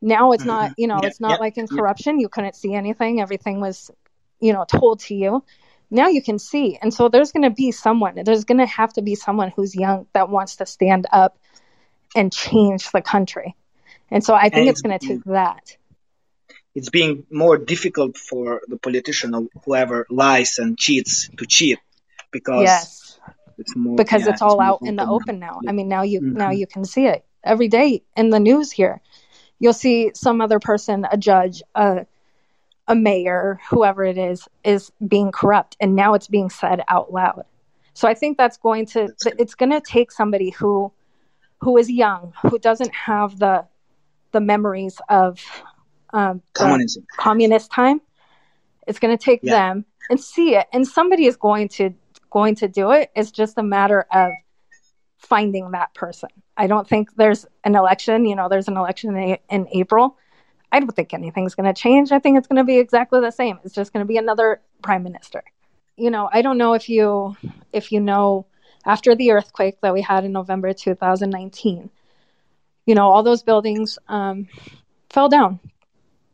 Now 0.01 0.31
it's 0.33 0.45
not, 0.45 0.71
you 0.77 0.87
know, 0.87 1.01
Yeah, 1.01 1.07
it's 1.07 1.19
not 1.19 1.31
yeah, 1.31 1.37
like 1.39 1.57
in 1.57 1.67
yeah. 1.69 1.77
corruption. 1.77 2.19
You 2.19 2.29
couldn't 2.29 2.55
see 2.55 2.73
anything. 2.73 3.21
Everything 3.21 3.59
was, 3.59 3.91
you 4.39 4.53
know, 4.53 4.65
told 4.67 4.99
to 5.01 5.15
you 5.15 5.43
now 5.89 6.07
you 6.07 6.21
can 6.21 6.39
see 6.39 6.77
and 6.81 6.93
so 6.93 7.09
there's 7.09 7.31
going 7.31 7.43
to 7.43 7.49
be 7.49 7.71
someone 7.71 8.15
there's 8.23 8.43
going 8.45 8.57
to 8.57 8.65
have 8.65 8.91
to 8.93 9.01
be 9.01 9.15
someone 9.15 9.51
who's 9.55 9.75
young 9.75 10.05
that 10.13 10.29
wants 10.29 10.57
to 10.57 10.65
stand 10.65 11.05
up 11.11 11.37
and 12.15 12.31
change 12.31 12.91
the 12.91 13.01
country 13.01 13.55
and 14.11 14.23
so 14.23 14.33
i 14.33 14.49
think 14.49 14.67
And 14.67 14.69
it's 14.69 14.81
going 14.81 14.97
to 14.97 15.05
take 15.07 15.23
that 15.25 15.77
it's 16.75 16.89
being 16.89 17.25
more 17.31 17.57
difficult 17.57 18.17
for 18.17 18.61
the 18.67 18.77
politician 18.77 19.33
or 19.33 19.47
whoever 19.65 20.05
lies 20.09 20.57
and 20.59 20.77
cheats 20.77 21.29
to 21.37 21.45
cheat 21.45 21.79
because 22.31 22.63
yes 22.63 23.19
it's 23.57 23.75
more 23.75 23.97
because 23.97 24.25
yeah, 24.25 24.31
it's 24.31 24.41
all 24.41 24.59
more 24.61 24.73
out 24.73 24.81
in 24.85 24.95
the 24.95 25.03
open 25.03 25.15
open 25.15 25.39
now 25.39 25.61
i 25.67 25.71
mean 25.71 25.87
now 25.87 26.01
you 26.03 26.21
Mhm. 26.21 26.35
now 26.37 26.51
you 26.51 26.67
can 26.67 26.83
see 26.83 27.05
it 27.05 27.23
every 27.43 27.67
day 27.67 28.03
in 28.17 28.29
the 28.29 28.39
news 28.39 28.71
here 28.71 29.01
you'll 29.59 29.73
see 29.73 30.11
some 30.13 30.41
other 30.41 30.59
person 30.59 31.05
a 31.11 31.17
judge 31.17 31.61
a 31.75 32.05
a 32.87 32.95
mayor 32.95 33.59
whoever 33.69 34.03
it 34.03 34.17
is 34.17 34.47
is 34.63 34.91
being 35.07 35.31
corrupt 35.31 35.75
and 35.79 35.95
now 35.95 36.13
it's 36.13 36.27
being 36.27 36.49
said 36.49 36.81
out 36.87 37.11
loud. 37.11 37.43
So 37.93 38.07
i 38.07 38.13
think 38.13 38.37
that's 38.37 38.57
going 38.57 38.85
to 38.87 39.07
it's 39.25 39.55
going 39.55 39.71
to 39.71 39.81
take 39.81 40.11
somebody 40.11 40.49
who 40.51 40.91
who 41.61 41.77
is 41.77 41.89
young 41.89 42.33
who 42.41 42.59
doesn't 42.59 42.93
have 42.93 43.39
the 43.39 43.65
the 44.31 44.41
memories 44.41 44.99
of 45.09 45.39
um, 46.13 46.41
the 46.55 47.01
communist 47.17 47.71
time. 47.71 48.01
It's 48.87 48.99
going 48.99 49.17
to 49.17 49.23
take 49.23 49.39
Yeah. 49.43 49.53
them 49.53 49.85
and 50.09 50.19
see 50.19 50.55
it. 50.55 50.67
And 50.73 50.87
somebody 50.87 51.25
is 51.25 51.37
going 51.37 51.69
to 51.69 51.93
going 52.29 52.55
to 52.55 52.67
do 52.67 52.91
it. 52.91 53.11
It's 53.15 53.31
just 53.31 53.57
a 53.57 53.63
matter 53.63 54.05
of 54.11 54.31
finding 55.17 55.71
that 55.71 55.93
person 55.93 56.29
i 56.57 56.67
don't 56.67 56.87
think 56.87 57.15
there's 57.15 57.45
an 57.63 57.75
election 57.75 58.25
you 58.25 58.35
know 58.35 58.49
there's 58.49 58.67
an 58.67 58.77
election 58.77 59.15
in, 59.15 59.37
in 59.49 59.67
april. 59.71 60.17
I 60.71 60.79
don't 60.79 60.93
think 60.93 61.13
anything's 61.13 61.55
going 61.55 61.73
to 61.73 61.79
change. 61.79 62.11
I 62.11 62.19
think 62.19 62.37
it's 62.37 62.47
going 62.47 62.57
to 62.57 62.65
be 62.65 62.79
exactly 62.79 63.21
the 63.21 63.31
same. 63.31 63.59
It's 63.63 63.73
just 63.73 63.93
going 63.93 64.03
to 64.03 64.07
be 64.07 64.17
another 64.17 64.59
prime 64.81 65.03
minister. 65.03 65.43
You 65.95 66.11
know 66.11 66.29
i 66.31 66.41
don't 66.41 66.57
know 66.57 66.73
if 66.73 66.89
you 66.89 67.37
if 67.71 67.91
you 67.91 68.01
know 68.01 68.47
after 68.85 69.15
the 69.15 69.31
earthquake 69.31 69.79
that 69.81 69.93
we 69.93 70.01
had 70.01 70.25
in 70.25 70.31
november 70.31 70.73
2019 70.73 71.89
you 72.85 72.95
know 72.95 73.09
all 73.09 73.23
those 73.23 73.43
buildings 73.43 73.97
um, 74.07 74.47
fell 75.09 75.29
down. 75.29 75.59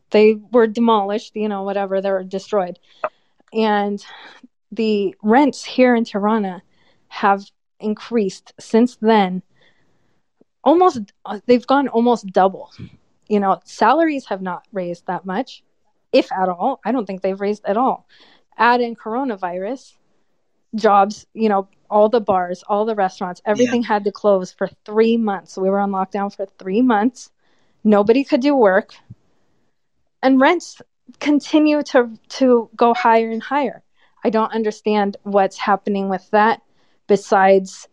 They 0.09 0.35
were 0.51 0.67
demolished 0.67 1.35
you 1.35 1.47
know 1.47 1.63
whatever 1.63 2.01
they 2.01 2.11
were 2.11 2.23
destroyed. 2.23 2.79
And 3.53 4.03
the 4.71 5.15
rents 5.21 5.65
here 5.65 5.95
in 5.95 6.05
tirana 6.05 6.63
have 7.09 7.43
increased 7.79 8.53
since 8.59 8.95
then 8.97 9.43
almost 10.63 10.99
uh, 11.25 11.39
they've 11.45 11.65
gone 11.65 11.87
almost 11.87 12.27
double. 12.27 12.71
You 13.27 13.39
know 13.39 13.59
salaries 13.63 14.25
have 14.27 14.41
not 14.41 14.67
raised 14.71 15.07
that 15.07 15.25
much 15.25 15.63
if 16.11 16.31
at 16.31 16.49
all. 16.49 16.79
I 16.83 16.91
don't 16.91 17.05
think 17.05 17.21
they've 17.21 17.39
raised 17.39 17.65
at 17.65 17.77
all. 17.77 18.07
Add 18.57 18.81
in 18.81 18.95
coronavirus 18.95 19.93
jobs 20.75 21.25
you 21.33 21.49
know 21.49 21.67
all 21.89 22.07
the 22.07 22.21
bars 22.21 22.63
all 22.65 22.85
the 22.85 22.95
restaurants 22.95 23.41
everything 23.45 23.83
had 23.83 24.05
to 24.05 24.11
close 24.11 24.51
for 24.51 24.69
three 24.85 25.17
months. 25.17 25.57
We 25.57 25.69
were 25.69 25.79
on 25.79 25.91
lockdown 25.91 26.33
for 26.35 26.45
three 26.45 26.81
months. 26.81 27.31
Nobody 27.83 28.23
could 28.23 28.41
do 28.41 28.55
work. 28.55 28.93
And 30.23 30.39
rents 30.39 30.81
continue 31.19 31.83
to 31.83 32.11
to 32.29 32.69
go 32.75 32.93
higher 32.93 33.29
and 33.29 33.41
higher. 33.41 33.83
I 34.23 34.29
don't 34.29 34.53
understand 34.53 35.17
what's 35.23 35.57
happening 35.57 36.09
with 36.09 36.29
that 36.31 36.61
besides 37.07 37.87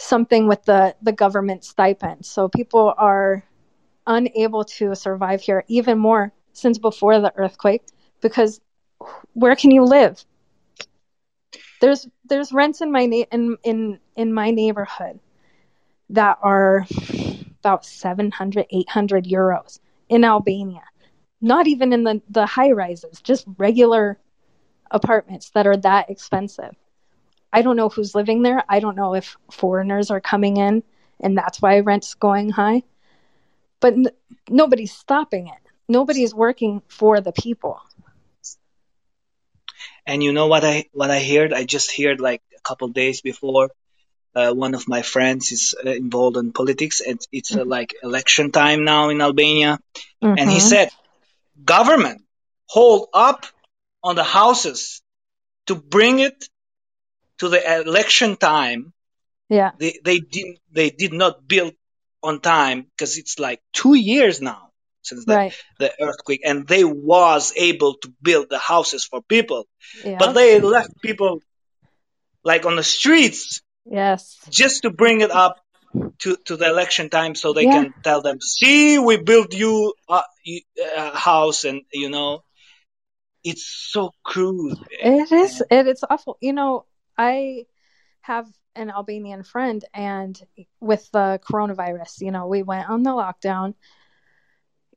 something 0.00 0.48
with 0.48 0.64
the 0.64 0.94
the 1.02 1.12
government 1.12 1.64
stipend 1.64 2.24
so 2.24 2.48
people 2.48 2.94
are 2.96 3.44
unable 4.06 4.64
to 4.64 4.94
survive 4.94 5.40
here 5.42 5.64
even 5.68 5.98
more 5.98 6.32
since 6.52 6.78
before 6.78 7.20
the 7.20 7.32
earthquake 7.36 7.82
because 8.20 8.60
where 9.34 9.56
can 9.56 9.70
you 9.70 9.84
live? 9.84 10.24
There's 11.80 12.08
there's 12.24 12.52
rents 12.52 12.80
in 12.80 12.92
my 12.92 13.06
na- 13.06 13.30
in 13.32 13.56
in 13.64 13.98
in 14.16 14.32
my 14.32 14.50
neighborhood 14.50 15.20
that 16.10 16.38
are 16.42 16.86
about 17.60 17.84
700 17.84 18.66
800 18.70 19.24
euros 19.24 19.80
in 20.08 20.24
Albania. 20.24 20.82
Not 21.40 21.66
even 21.66 21.92
in 21.92 22.04
the 22.04 22.22
the 22.28 22.46
high 22.46 22.72
rises, 22.72 23.20
just 23.22 23.46
regular 23.58 24.18
apartments 24.90 25.50
that 25.50 25.66
are 25.66 25.76
that 25.78 26.10
expensive. 26.10 26.76
I 27.52 27.62
don't 27.62 27.76
know 27.76 27.88
who's 27.88 28.14
living 28.14 28.42
there. 28.42 28.62
I 28.68 28.80
don't 28.80 28.96
know 28.96 29.14
if 29.14 29.36
foreigners 29.50 30.10
are 30.10 30.20
coming 30.20 30.56
in 30.56 30.82
and 31.20 31.36
that's 31.36 31.60
why 31.60 31.80
rent's 31.80 32.14
going 32.14 32.50
high. 32.50 32.82
But 33.80 33.94
n- 33.94 34.10
nobody's 34.48 34.92
stopping 34.92 35.48
it. 35.48 35.58
Nobody's 35.88 36.34
working 36.34 36.82
for 36.88 37.20
the 37.20 37.32
people. 37.32 37.80
And 40.06 40.22
you 40.22 40.32
know 40.32 40.46
what 40.46 40.64
I 40.64 40.86
what 40.92 41.10
I 41.10 41.22
heard? 41.22 41.52
I 41.52 41.64
just 41.64 41.96
heard 41.96 42.20
like 42.20 42.42
a 42.56 42.60
couple 42.62 42.88
days 42.88 43.20
before. 43.20 43.70
Uh, 44.34 44.52
one 44.52 44.74
of 44.74 44.88
my 44.88 45.02
friends 45.02 45.50
is 45.52 45.74
uh, 45.84 45.90
involved 45.90 46.36
in 46.36 46.52
politics, 46.52 47.00
and 47.00 47.20
it's 47.32 47.56
uh, 47.56 47.64
like 47.64 47.94
election 48.02 48.52
time 48.52 48.84
now 48.84 49.08
in 49.08 49.20
Albania. 49.20 49.78
And 50.36 50.50
he 50.50 50.58
Mhm. 50.58 50.60
said, 50.60 50.90
government 51.64 52.22
hold 52.66 53.08
up 53.12 53.46
on 54.02 54.16
the 54.16 54.24
houses 54.24 55.02
to 55.66 55.74
bring 55.74 56.20
it 56.20 56.48
to 57.40 57.48
the 57.48 57.60
election 57.82 58.36
time. 58.36 58.92
Yeah. 59.48 59.72
They 59.78 59.98
they 60.04 60.20
did 60.20 60.58
they 60.70 60.90
did 60.90 61.12
not 61.12 61.46
build 61.46 61.72
on 62.22 62.40
time 62.40 62.86
because 62.96 63.18
it's 63.18 63.38
like 63.38 63.60
two 63.72 63.94
years 63.94 64.40
now 64.40 64.70
since 65.02 65.24
the, 65.24 65.34
Right. 65.34 65.54
the 65.78 65.90
earthquake, 66.00 66.42
and 66.44 66.68
they 66.68 66.84
was 66.84 67.52
able 67.56 67.94
to 68.02 68.12
build 68.22 68.48
the 68.50 68.58
houses 68.58 69.04
for 69.04 69.22
people, 69.22 69.66
Yeah. 70.04 70.18
but 70.18 70.32
they 70.32 70.60
left 70.60 71.00
people 71.00 71.40
like 72.44 72.66
on 72.66 72.76
the 72.76 72.84
streets 72.84 73.62
yes. 73.86 74.38
just 74.50 74.82
to 74.82 74.90
bring 74.90 75.22
it 75.22 75.30
up 75.30 75.56
to, 76.20 76.36
to 76.44 76.56
the 76.56 76.68
election 76.68 77.08
time 77.08 77.34
so 77.34 77.52
they 77.52 77.64
Yeah. 77.64 77.82
can 77.84 77.94
tell 78.04 78.20
them, 78.22 78.40
see, 78.40 78.98
we 78.98 79.16
built 79.16 79.54
you 79.54 79.94
a, 80.08 80.22
a 80.96 81.16
house 81.16 81.64
and, 81.64 81.82
you 81.92 82.10
know, 82.10 82.42
it's 83.42 83.64
so 83.90 84.12
crude. 84.22 84.78
It 84.90 85.32
is. 85.32 85.62
It, 85.70 85.86
it's 85.88 86.04
awful. 86.08 86.36
You 86.40 86.52
know, 86.52 86.84
I 87.20 87.66
have 88.22 88.48
an 88.74 88.88
Albanian 88.88 89.42
friend, 89.42 89.84
and 89.92 90.40
with 90.80 91.10
the 91.12 91.38
coronavirus, 91.46 92.22
you 92.22 92.30
know, 92.30 92.46
we 92.46 92.62
went 92.62 92.88
on 92.88 93.02
the 93.02 93.10
lockdown, 93.10 93.74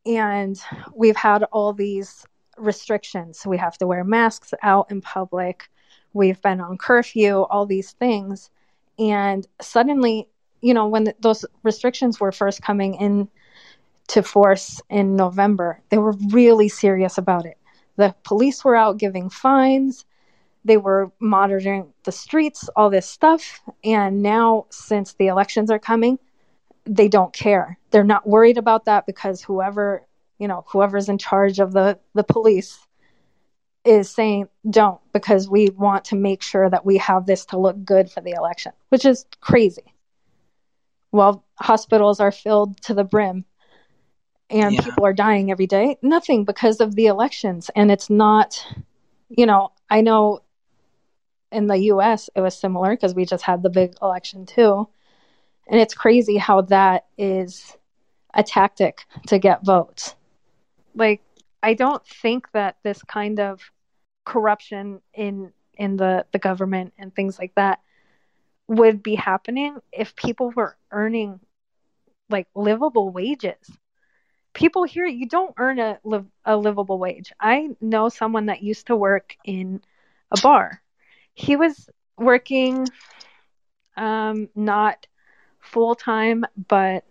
and 0.05 0.57
we've 0.95 1.17
had 1.17 1.43
all 1.51 1.73
these 1.73 2.25
restrictions. 2.57 3.45
We 3.45 3.57
have 3.57 3.77
to 3.79 3.87
wear 3.87 4.05
masks 4.05 4.53
out 4.63 4.89
in 4.89 5.01
public. 5.01 5.69
We've 6.13 6.41
been 6.41 6.61
on 6.61 6.77
curfew, 6.77 7.41
all 7.41 7.65
these 7.65 7.91
things, 7.91 8.51
and 8.97 9.45
suddenly, 9.61 10.29
you 10.61 10.73
know, 10.73 10.87
when 10.87 11.13
those 11.19 11.43
restrictions 11.63 12.21
were 12.21 12.31
first 12.31 12.61
coming 12.61 12.93
in 12.93 13.27
to 14.07 14.23
force 14.23 14.81
in 14.89 15.17
November, 15.17 15.81
they 15.89 15.97
were 15.97 16.15
really 16.29 16.69
serious 16.69 17.17
about 17.17 17.45
it. 17.45 17.57
The 17.97 18.15
police 18.23 18.63
were 18.63 18.77
out 18.77 18.97
giving 18.97 19.29
fines 19.29 20.05
they 20.65 20.77
were 20.77 21.11
monitoring 21.19 21.93
the 22.03 22.11
streets, 22.11 22.69
all 22.75 22.89
this 22.89 23.07
stuff. 23.07 23.61
And 23.83 24.21
now, 24.21 24.65
since 24.69 25.13
the 25.13 25.27
elections 25.27 25.69
are 25.69 25.79
coming, 25.79 26.19
they 26.85 27.07
don't 27.07 27.33
care. 27.33 27.77
They're 27.91 28.03
not 28.03 28.27
worried 28.27 28.57
about 28.57 28.85
that 28.85 29.05
because 29.05 29.41
whoever, 29.41 30.05
you 30.39 30.47
know, 30.47 30.63
whoever's 30.67 31.09
in 31.09 31.17
charge 31.17 31.59
of 31.59 31.73
the, 31.73 31.99
the 32.13 32.23
police 32.23 32.79
is 33.85 34.09
saying 34.09 34.47
don't 34.69 35.01
because 35.11 35.49
we 35.49 35.69
want 35.69 36.05
to 36.05 36.15
make 36.15 36.41
sure 36.41 36.69
that 36.69 36.85
we 36.85 36.97
have 36.97 37.25
this 37.25 37.45
to 37.47 37.57
look 37.57 37.83
good 37.83 38.09
for 38.09 38.21
the 38.21 38.31
election, 38.31 38.71
which 38.89 39.05
is 39.05 39.25
crazy. 39.41 39.93
While 41.11 41.43
hospitals 41.59 42.19
are 42.19 42.31
filled 42.31 42.81
to 42.83 42.93
the 42.93 43.03
brim 43.03 43.45
and 44.49 44.75
Yeah. 44.75 44.81
people 44.81 45.05
are 45.05 45.13
dying 45.13 45.51
every 45.51 45.67
day, 45.67 45.97
nothing 46.01 46.45
because 46.45 46.79
of 46.79 46.95
the 46.95 47.07
elections. 47.07 47.69
And 47.75 47.91
it's 47.91 48.09
not, 48.09 48.65
you 49.29 49.45
know, 49.45 49.71
I 49.89 50.01
know 50.01 50.42
in 51.53 51.67
the 51.67 51.77
US 51.77 52.29
it 52.35 52.41
was 52.41 52.57
similar 52.57 52.91
because 52.91 53.15
we 53.15 53.25
just 53.25 53.43
had 53.43 53.63
the 53.63 53.69
big 53.69 53.93
election 54.01 54.45
too. 54.45 54.87
And 55.67 55.79
it's 55.79 55.93
crazy 55.93 56.37
how 56.37 56.61
that 56.61 57.05
is 57.17 57.77
a 58.33 58.43
tactic 58.43 59.05
to 59.27 59.39
get 59.39 59.65
votes. 59.65 60.15
Like 60.95 61.21
I 61.61 61.73
don't 61.73 62.05
think 62.05 62.51
that 62.51 62.77
this 62.83 63.01
kind 63.03 63.39
of 63.39 63.61
corruption 64.25 65.01
in 65.13 65.53
in 65.75 65.97
the 65.97 66.25
the 66.31 66.39
government 66.39 66.93
and 66.97 67.13
things 67.15 67.39
like 67.39 67.53
that 67.55 67.79
would 68.67 69.03
be 69.03 69.15
happening 69.15 69.77
if 69.91 70.15
people 70.15 70.51
were 70.55 70.77
earning 70.91 71.39
like 72.29 72.47
livable 72.55 73.09
wages. 73.09 73.69
People 74.53 74.83
here 74.83 75.05
you 75.05 75.27
don't 75.27 75.55
earn 75.57 75.79
a 75.79 75.99
a 76.45 76.57
livable 76.57 76.99
wage. 76.99 77.31
I 77.39 77.69
know 77.81 78.09
someone 78.09 78.47
that 78.47 78.63
used 78.63 78.87
to 78.87 78.95
work 78.95 79.35
in 79.45 79.81
a 80.31 80.39
bar 80.41 80.82
he 81.33 81.55
was 81.55 81.89
working 82.17 82.87
um 83.97 84.49
not 84.55 85.05
full 85.59 85.95
time 85.95 86.45
but 86.67 87.03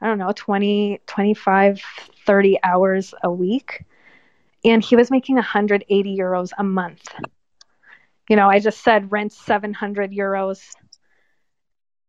i 0.00 0.06
don't 0.06 0.18
know 0.18 0.32
20 0.34 1.00
25 1.06 1.80
30 2.26 2.58
hours 2.64 3.14
a 3.22 3.30
week. 3.30 3.84
And 4.64 4.82
he 4.84 4.96
was 4.96 5.10
making 5.10 5.36
180 5.36 6.16
euros 6.18 6.50
a 6.58 6.64
month. 6.64 7.02
You 8.28 8.36
know 8.36 8.48
i 8.48 8.58
just 8.58 8.82
said 8.82 9.10
rent's 9.12 9.36
700 9.36 10.10
euros. 10.12 10.60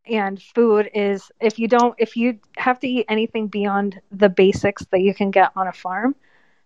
And 0.07 0.39
food 0.41 0.89
is 0.93 1.31
if 1.41 1.57
you 1.57 1.67
don't 1.67 1.95
if 1.97 2.15
you 2.15 2.39
have 2.57 2.79
to 2.81 2.87
eat 2.87 3.05
anything 3.09 3.47
beyond 3.47 3.99
the 4.11 4.29
basics 4.29 4.85
that 4.91 5.01
you 5.01 5.15
can 5.15 5.31
get 5.31 5.51
on 5.55 5.67
a 5.67 5.73
farm 5.73 6.15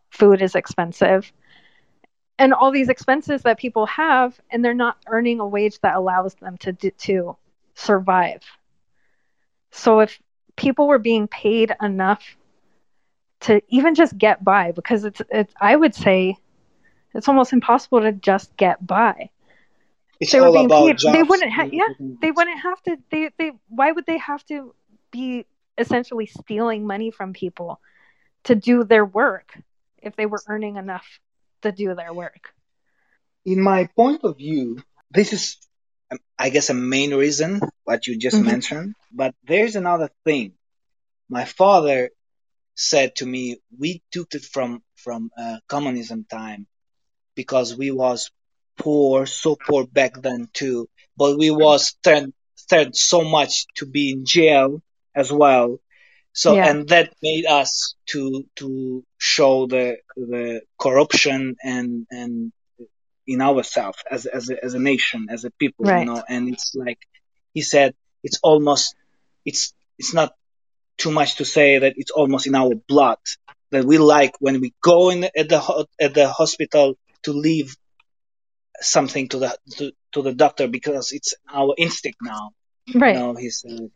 food 0.09 0.41
is 0.41 0.55
expensive 0.55 1.31
and 2.39 2.53
all 2.53 2.71
these 2.71 2.89
expenses 2.89 3.43
that 3.43 3.59
people 3.59 3.85
have 3.85 4.39
and 4.49 4.63
they're 4.63 4.73
not 4.73 4.97
earning 5.07 5.41
a 5.41 5.47
wage 5.47 5.79
that 5.81 5.95
allows 5.95 6.33
them 6.35 6.57
to 6.57 6.73
to 6.73 7.37
survive. 7.75 8.41
So 9.71 9.99
if 9.99 10.19
people 10.55 10.87
were 10.87 10.97
being 10.99 11.27
paid 11.27 11.75
enough 11.81 12.37
to 13.41 13.61
even 13.67 13.93
just 13.93 14.17
get 14.17 14.43
by 14.43 14.71
because 14.71 15.03
it's 15.03 15.21
it's 15.29 15.53
I 15.59 15.75
would 15.75 15.93
say 15.93 16.37
it's 17.13 17.27
almost 17.27 17.53
impossible 17.53 18.01
to 18.01 18.13
just 18.13 18.55
get 18.57 18.85
by. 18.85 19.29
It's 20.19 20.31
they 20.31 20.39
were 20.39 20.51
being 20.51 20.65
about 20.65 20.87
paid 20.87 20.97
jobs. 20.97 21.15
they 21.15 21.23
wouldn't 21.23 21.51
ha- 21.51 21.69
yeah 21.71 21.83
mm-hmm. 21.93 22.15
they 22.21 22.31
wouldn't 22.31 22.59
have 22.61 22.81
to 22.83 22.97
they 23.11 23.31
they 23.37 23.51
why 23.67 23.91
would 23.91 24.05
they 24.05 24.17
have 24.17 24.45
to 24.45 24.73
be 25.11 25.45
essentially 25.77 26.25
stealing 26.25 26.87
money 26.87 27.11
from 27.11 27.33
people 27.33 27.79
to 28.43 28.55
do 28.55 28.83
their 28.83 29.05
work 29.05 29.57
if 30.01 30.15
they 30.15 30.25
were 30.25 30.41
earning 30.47 30.77
enough 30.77 31.19
to 31.61 31.71
do 31.71 31.95
their 31.95 32.13
work 32.13 32.53
In 33.45 33.61
my 33.61 33.85
point 33.95 34.23
of 34.23 34.37
view, 34.37 34.83
this 35.11 35.33
is, 35.33 35.57
I 36.37 36.49
guess, 36.49 36.69
a 36.69 36.73
main 36.73 37.13
reason 37.13 37.61
what 37.83 38.07
you 38.07 38.17
just 38.17 38.39
Mhm. 38.39 38.41
mentioned. 38.41 38.95
But 39.11 39.35
there's 39.43 39.75
another 39.75 40.09
thing. 40.25 40.53
My 41.29 41.45
father 41.45 42.11
said 42.75 43.15
to 43.17 43.25
me, 43.25 43.59
we 43.77 44.01
took 44.11 44.33
it 44.35 44.45
from 44.45 44.83
from 44.95 45.31
uh, 45.37 45.59
communism 45.67 46.25
time 46.25 46.67
because 47.35 47.75
we 47.75 47.91
was 47.91 48.31
poor, 48.77 49.25
so 49.25 49.55
poor 49.55 49.85
back 49.87 50.21
then 50.21 50.49
too. 50.53 50.87
But 51.17 51.37
we 51.37 51.49
was 51.51 51.93
turned 52.03 52.33
turned 52.69 52.95
so 52.95 53.23
much 53.23 53.67
to 53.77 53.85
be 53.85 54.11
in 54.11 54.25
jail 54.25 54.81
as 55.15 55.31
well. 55.31 55.79
So 56.33 56.55
Yeah. 56.55 56.69
and 56.69 56.87
that 56.89 57.13
made 57.21 57.45
us 57.45 57.95
to 58.11 58.45
to 58.57 59.03
show 59.17 59.67
the 59.67 59.97
the 60.15 60.61
corruption 60.79 61.55
and 61.63 62.05
and 62.11 62.51
in 63.27 63.41
ourselves 63.41 63.99
as 64.09 64.25
as 64.25 64.49
a, 64.49 64.63
as 64.63 64.73
a 64.73 64.79
nation, 64.79 65.27
as 65.29 65.45
a 65.45 65.51
people, 65.51 65.85
Right. 65.85 65.99
you 66.01 66.05
know. 66.05 66.23
And 66.27 66.49
it's 66.49 66.73
like 66.75 66.99
he 67.53 67.61
said, 67.61 67.95
it's 68.23 68.39
almost 68.43 68.95
it's 69.45 69.73
it's 69.97 70.13
not 70.13 70.33
too 70.97 71.11
much 71.11 71.35
to 71.37 71.45
say 71.45 71.79
that 71.79 71.93
it's 71.97 72.11
almost 72.11 72.47
in 72.47 72.55
our 72.55 72.73
blood 72.87 73.17
that 73.71 73.85
we 73.85 73.97
like 73.97 74.33
when 74.39 74.61
we 74.61 74.73
go 74.81 75.09
in 75.09 75.23
at 75.25 75.49
the 75.49 75.87
at 75.99 76.13
the 76.13 76.29
hospital 76.29 76.95
to 77.23 77.33
leave 77.33 77.75
something 78.81 79.27
to 79.29 79.39
the 79.39 79.57
to, 79.77 79.91
to 80.13 80.21
the 80.21 80.33
doctor 80.33 80.67
because 80.67 81.11
it's 81.11 81.33
our 81.51 81.73
instinct 81.77 82.19
now. 82.21 82.51
right 82.95 83.15
You 83.15 83.19
know, 83.19 83.35
he 83.35 83.49
said, 83.49 83.91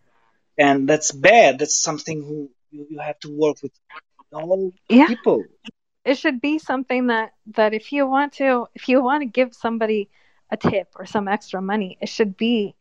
and 0.58 0.88
that's 0.88 1.12
bad. 1.12 1.60
That's 1.60 1.78
something 1.82 2.22
who 2.24 2.50
you, 2.72 2.88
you 2.90 3.00
have 3.00 3.20
to 3.20 3.30
work 3.36 3.58
with 3.64 3.72
all 4.32 4.72
yeah 4.90 5.08
people. 5.08 5.46
it 6.06 6.16
should 6.18 6.42
be 6.42 6.58
something 6.60 7.08
that 7.08 7.32
that 7.56 7.74
if 7.74 7.92
you 7.92 8.06
want 8.08 8.34
to 8.34 8.68
if 8.76 8.88
you 8.88 9.02
want 9.02 9.22
to 9.22 9.26
give 9.26 9.54
somebody 9.54 10.10
a 10.52 10.58
tip 10.58 10.88
or 10.96 11.06
some 11.06 11.28
extra 11.28 11.62
money 11.62 11.98
it 12.02 12.10
should 12.10 12.36
be 12.38 12.76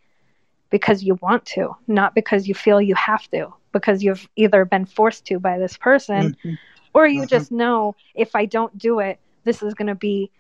because 0.71 1.03
you 1.03 1.19
want 1.23 1.45
to 1.45 1.71
not 1.87 2.15
because 2.15 2.49
you 2.49 2.55
feel 2.55 2.81
you 2.81 2.95
have 2.95 3.29
to 3.31 3.53
because 3.73 4.03
you've 4.03 4.29
either 4.37 4.65
been 4.65 4.85
forced 4.85 5.25
to 5.27 5.39
by 5.39 5.59
this 5.59 5.77
person 5.77 6.33
Mhm. 6.45 6.59
or 6.95 7.07
you 7.07 7.23
Mhm. 7.23 7.29
just 7.29 7.51
know 7.53 7.95
if 8.15 8.35
I 8.35 8.47
don't 8.47 8.77
do 8.79 9.01
it, 9.01 9.19
this 9.45 9.63
is 9.63 9.75
going 9.75 9.89
to 9.89 9.95
be 9.95 10.31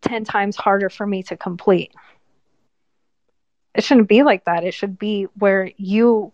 10 0.00 0.24
times 0.24 0.56
harder 0.56 0.88
for 0.88 1.06
me 1.06 1.22
to 1.24 1.36
complete. 1.36 1.92
It 3.74 3.84
shouldn't 3.84 4.08
be 4.08 4.22
like 4.22 4.44
that. 4.44 4.64
It 4.64 4.74
should 4.74 4.98
be 4.98 5.24
where 5.38 5.70
you, 5.76 6.32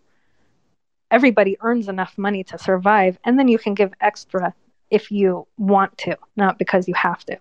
everybody 1.10 1.56
earns 1.60 1.88
enough 1.88 2.16
money 2.16 2.44
to 2.44 2.58
survive, 2.58 3.18
and 3.24 3.38
then 3.38 3.48
you 3.48 3.58
can 3.58 3.74
give 3.74 3.92
extra 4.00 4.54
if 4.90 5.10
you 5.10 5.46
want 5.58 5.96
to, 5.98 6.16
not 6.36 6.58
because 6.58 6.86
you 6.88 6.94
have 6.94 7.24
to. 7.24 7.36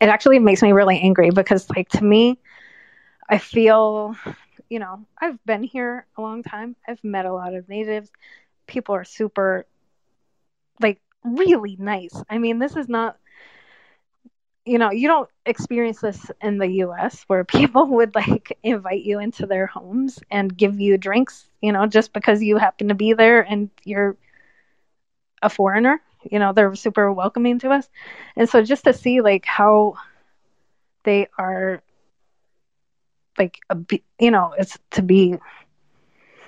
It 0.00 0.08
actually 0.08 0.38
makes 0.38 0.62
me 0.62 0.72
really 0.72 1.00
angry 1.00 1.30
because, 1.30 1.68
like, 1.70 1.88
to 1.90 2.04
me, 2.04 2.38
I 3.28 3.38
feel, 3.38 4.16
you 4.68 4.78
know, 4.78 5.04
I've 5.20 5.42
been 5.44 5.62
here 5.62 6.06
a 6.16 6.20
long 6.20 6.42
time. 6.42 6.76
I've 6.86 7.02
met 7.02 7.26
a 7.26 7.32
lot 7.32 7.54
of 7.54 7.68
natives. 7.68 8.10
People 8.66 8.94
are 8.94 9.04
super, 9.04 9.66
like, 10.80 11.00
really 11.24 11.76
nice. 11.78 12.22
I 12.28 12.38
mean, 12.38 12.58
this 12.58 12.76
is 12.76 12.88
not, 12.88 13.18
you 14.64 14.78
know, 14.78 14.90
you 14.90 15.08
don't 15.08 15.30
experience 15.46 16.00
this 16.00 16.30
in 16.42 16.58
the 16.58 16.68
US 16.84 17.24
where 17.26 17.44
people 17.58 17.86
would, 17.86 18.14
like, 18.14 18.56
invite 18.62 19.02
you 19.02 19.18
into 19.20 19.46
their 19.46 19.66
homes 19.66 20.18
and 20.30 20.56
give 20.56 20.80
you 20.80 20.98
drinks, 20.98 21.47
you 21.60 21.72
know, 21.72 21.86
just 21.86 22.12
because 22.12 22.42
you 22.42 22.56
happen 22.56 22.88
to 22.88 22.94
be 22.94 23.12
there 23.12 23.40
and 23.40 23.70
you're 23.84 24.16
a 25.42 25.50
foreigner. 25.50 26.00
You 26.28 26.38
know, 26.38 26.52
they're 26.52 26.74
super 26.74 27.12
welcoming 27.12 27.60
to 27.60 27.70
us. 27.70 27.88
And 28.36 28.48
so 28.48 28.62
just 28.62 28.84
to 28.84 28.92
see, 28.92 29.20
like, 29.20 29.44
how 29.44 29.94
they 31.04 31.28
are 31.38 31.82
like 33.38 33.58
you 34.18 34.30
know 34.30 34.52
it's 34.58 34.78
to 34.90 35.02
be 35.02 35.38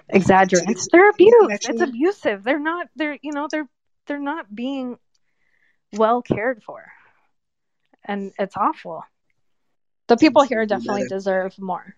exaggerated. 0.08 0.76
They're 0.90 1.10
abused 1.10 1.68
it's 1.68 1.80
abusive. 1.80 2.42
They're 2.42 2.58
not 2.58 2.88
they're 2.96 3.18
you 3.22 3.32
know 3.32 3.48
they're 3.50 3.68
they're 4.06 4.18
not 4.18 4.54
being 4.54 4.98
well 5.92 6.20
cared 6.20 6.62
for. 6.62 6.84
And 8.04 8.32
it's 8.38 8.56
awful. 8.56 9.04
The 10.08 10.16
people 10.16 10.42
here 10.42 10.66
definitely 10.66 11.06
deserve 11.06 11.58
more. 11.58 11.94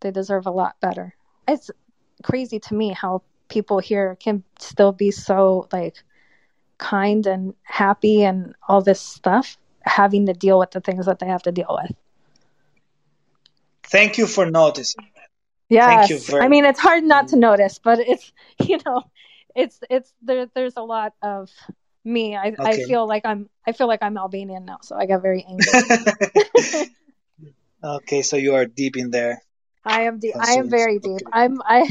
They 0.00 0.10
deserve 0.10 0.46
a 0.46 0.50
lot 0.50 0.76
better. 0.80 1.14
It's 1.48 1.70
crazy 2.24 2.58
to 2.58 2.74
me 2.74 2.90
how 2.90 3.22
people 3.48 3.78
here 3.78 4.16
can 4.18 4.42
still 4.58 4.90
be 4.90 5.10
so 5.12 5.68
like 5.72 6.02
kind 6.78 7.26
and 7.26 7.54
happy 7.62 8.24
and 8.24 8.54
all 8.68 8.82
this 8.82 9.00
stuff 9.00 9.56
having 9.82 10.26
to 10.26 10.32
deal 10.32 10.58
with 10.58 10.72
the 10.72 10.80
things 10.80 11.06
that 11.06 11.20
they 11.20 11.26
have 11.26 11.42
to 11.42 11.52
deal 11.52 11.78
with 11.80 11.94
Thank 13.84 14.18
you 14.18 14.26
for 14.26 14.46
noticing. 14.46 15.06
You 16.08 16.18
very 16.18 16.44
I 16.44 16.48
mean, 16.48 16.64
it's 16.64 16.80
hard 16.80 17.04
not 17.04 17.28
to 17.28 17.36
notice, 17.36 17.78
but 17.78 18.00
it's, 18.00 18.32
you 18.60 18.78
know, 18.84 19.02
it's, 19.54 19.78
it's, 19.88 20.12
there, 20.22 20.46
there's 20.54 20.76
a 20.76 20.82
lot 20.82 21.14
of 21.22 21.50
me. 22.04 22.36
I, 22.36 22.54
I 22.58 22.76
feel 22.76 23.06
like 23.06 23.24
I'm, 23.24 23.48
I 23.66 23.72
feel 23.72 23.86
like 23.86 24.02
I'm 24.02 24.16
Albanian 24.18 24.64
now. 24.64 24.78
So 24.82 24.96
I 24.96 25.06
got 25.06 25.22
very 25.22 25.44
angry. 25.48 26.90
okay, 27.84 28.22
so 28.22 28.36
you 28.36 28.56
are 28.56 28.66
deep 28.66 28.96
in 28.96 29.10
there. 29.10 29.42
I 29.84 30.02
am 30.02 30.18
deep. 30.18 30.34
I 30.38 30.54
am 30.54 30.68
very 30.68 30.98
deep. 30.98 31.22
okay. 31.22 31.30
I'm, 31.32 31.62
I, 31.62 31.88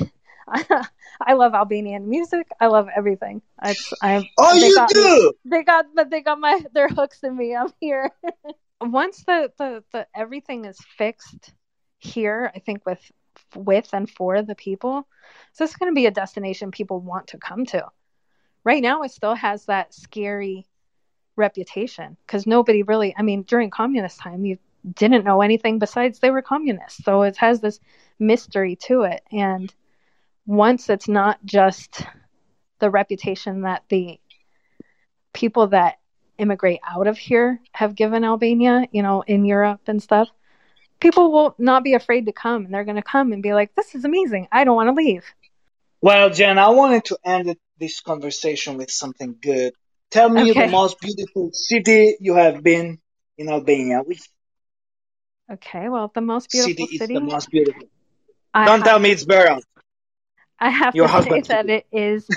I 1.21 1.33
love 1.33 1.53
Albanian 1.53 2.09
music. 2.09 2.47
I 2.59 2.67
love 2.67 2.87
everything. 2.95 3.41
It's, 3.63 3.93
I'm, 4.01 4.27
Oh, 4.37 4.53
they 4.59 4.69
you 4.69 4.73
got 4.73 4.95
me- 4.95 5.11
do? 5.19 5.33
they 5.45 5.63
got 5.63 5.85
but 5.95 6.09
they 6.09 6.21
got 6.21 6.39
my 6.39 6.59
their 6.73 6.87
hooks 6.87 7.19
in 7.23 7.35
me 7.35 7.55
i'm 7.55 7.67
here 7.79 8.09
once 8.81 9.23
the, 9.25 9.51
the 9.57 9.83
the 9.91 10.07
everything 10.15 10.65
is 10.65 10.77
fixed 10.97 11.53
here 11.99 12.51
i 12.55 12.59
think 12.59 12.85
with 12.85 13.11
with 13.55 13.89
and 13.93 14.09
for 14.09 14.41
the 14.41 14.55
people 14.55 15.07
so 15.53 15.63
it's 15.63 15.75
going 15.75 15.91
to 15.91 15.95
be 15.95 16.05
a 16.05 16.11
destination 16.11 16.71
people 16.71 16.99
want 16.99 17.27
to 17.27 17.37
come 17.37 17.65
to 17.65 17.85
right 18.63 18.81
now 18.81 19.01
it 19.03 19.11
still 19.11 19.35
has 19.35 19.65
that 19.65 19.93
scary 19.93 20.65
reputation 21.35 22.15
because 22.25 22.45
nobody 22.45 22.83
really 22.83 23.13
i 23.17 23.21
mean 23.21 23.43
during 23.43 23.69
communist 23.69 24.19
time 24.19 24.45
you 24.45 24.57
didn't 24.93 25.23
know 25.25 25.41
anything 25.41 25.79
besides 25.79 26.19
they 26.19 26.29
were 26.31 26.41
communists 26.41 27.03
so 27.03 27.23
it 27.23 27.37
has 27.37 27.59
this 27.61 27.79
mystery 28.19 28.75
to 28.75 29.01
it 29.03 29.21
and 29.31 29.73
once 30.45 30.89
it's 30.89 31.07
not 31.07 31.43
just 31.45 32.03
the 32.79 32.89
reputation 32.89 33.61
that 33.61 33.83
the 33.89 34.19
people 35.33 35.67
that 35.67 35.99
immigrate 36.37 36.79
out 36.87 37.07
of 37.07 37.17
here 37.17 37.59
have 37.73 37.95
given 37.95 38.23
Albania, 38.23 38.87
you 38.91 39.03
know, 39.03 39.21
in 39.21 39.45
Europe 39.45 39.81
and 39.87 40.01
stuff, 40.01 40.29
people 40.99 41.31
will 41.31 41.55
not 41.57 41.83
be 41.83 41.93
afraid 41.93 42.25
to 42.25 42.31
come 42.33 42.65
and 42.65 42.73
they're 42.73 42.83
going 42.83 42.95
to 42.97 43.01
come 43.03 43.31
and 43.31 43.41
be 43.43 43.53
like, 43.53 43.73
this 43.75 43.95
is 43.95 44.05
amazing. 44.05 44.47
I 44.51 44.63
don't 44.63 44.75
want 44.75 44.89
to 44.89 44.93
leave. 44.93 45.23
Well, 46.01 46.29
Jen, 46.29 46.59
I 46.59 46.69
wanted 46.69 47.05
to 47.05 47.17
end 47.23 47.55
this 47.79 48.01
conversation 48.01 48.77
with 48.77 48.91
something 48.91 49.37
good. 49.41 49.73
Tell 50.11 50.29
me 50.29 50.51
Okay. 50.51 50.65
the 50.65 50.71
most 50.71 50.99
beautiful 50.99 51.49
city 51.53 52.17
you 52.19 52.35
have 52.35 52.61
been 52.63 52.99
in 53.37 53.49
Albania. 53.49 54.01
Which 54.03 54.21
Okay, 55.51 55.89
well, 55.89 56.11
the 56.13 56.21
most 56.21 56.49
beautiful 56.51 56.87
city, 56.87 56.97
city. 56.97 57.13
is 57.15 57.19
the 57.19 57.21
most 57.21 57.49
beautiful? 57.49 57.83
I 58.53 58.65
Don't 58.65 58.79
have, 58.79 58.87
tell 58.87 58.99
me 58.99 59.11
it's 59.11 59.25
Berat. 59.25 59.61
I 60.63 60.69
have 60.69 60.95
your 60.95 61.07
to 61.07 61.11
say 61.11 61.41
husband. 61.41 61.45
that 61.49 61.69
it 61.69 61.87
is 61.91 62.29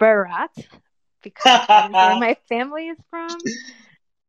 Berat 0.00 0.68
because 1.22 1.68
where 1.98 2.16
my 2.16 2.36
family 2.48 2.88
is 2.88 2.98
from. 3.10 3.52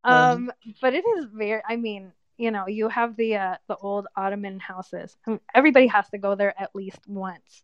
Um, 0.03 0.51
but 0.81 0.93
it 0.93 1.05
is 1.17 1.25
very. 1.33 1.61
I 1.67 1.77
mean, 1.77 2.13
you 2.37 2.51
know, 2.51 2.67
you 2.67 2.89
have 2.89 3.15
the 3.17 3.35
uh, 3.37 3.55
the 3.67 3.77
old 3.77 4.07
Ottoman 4.15 4.59
houses. 4.59 5.17
I 5.27 5.31
mean, 5.31 5.39
Everybody 5.53 5.87
has 5.87 6.09
to 6.11 6.19
go 6.19 6.35
there 6.35 6.53
at 6.59 6.75
least 6.75 6.99
once. 7.07 7.63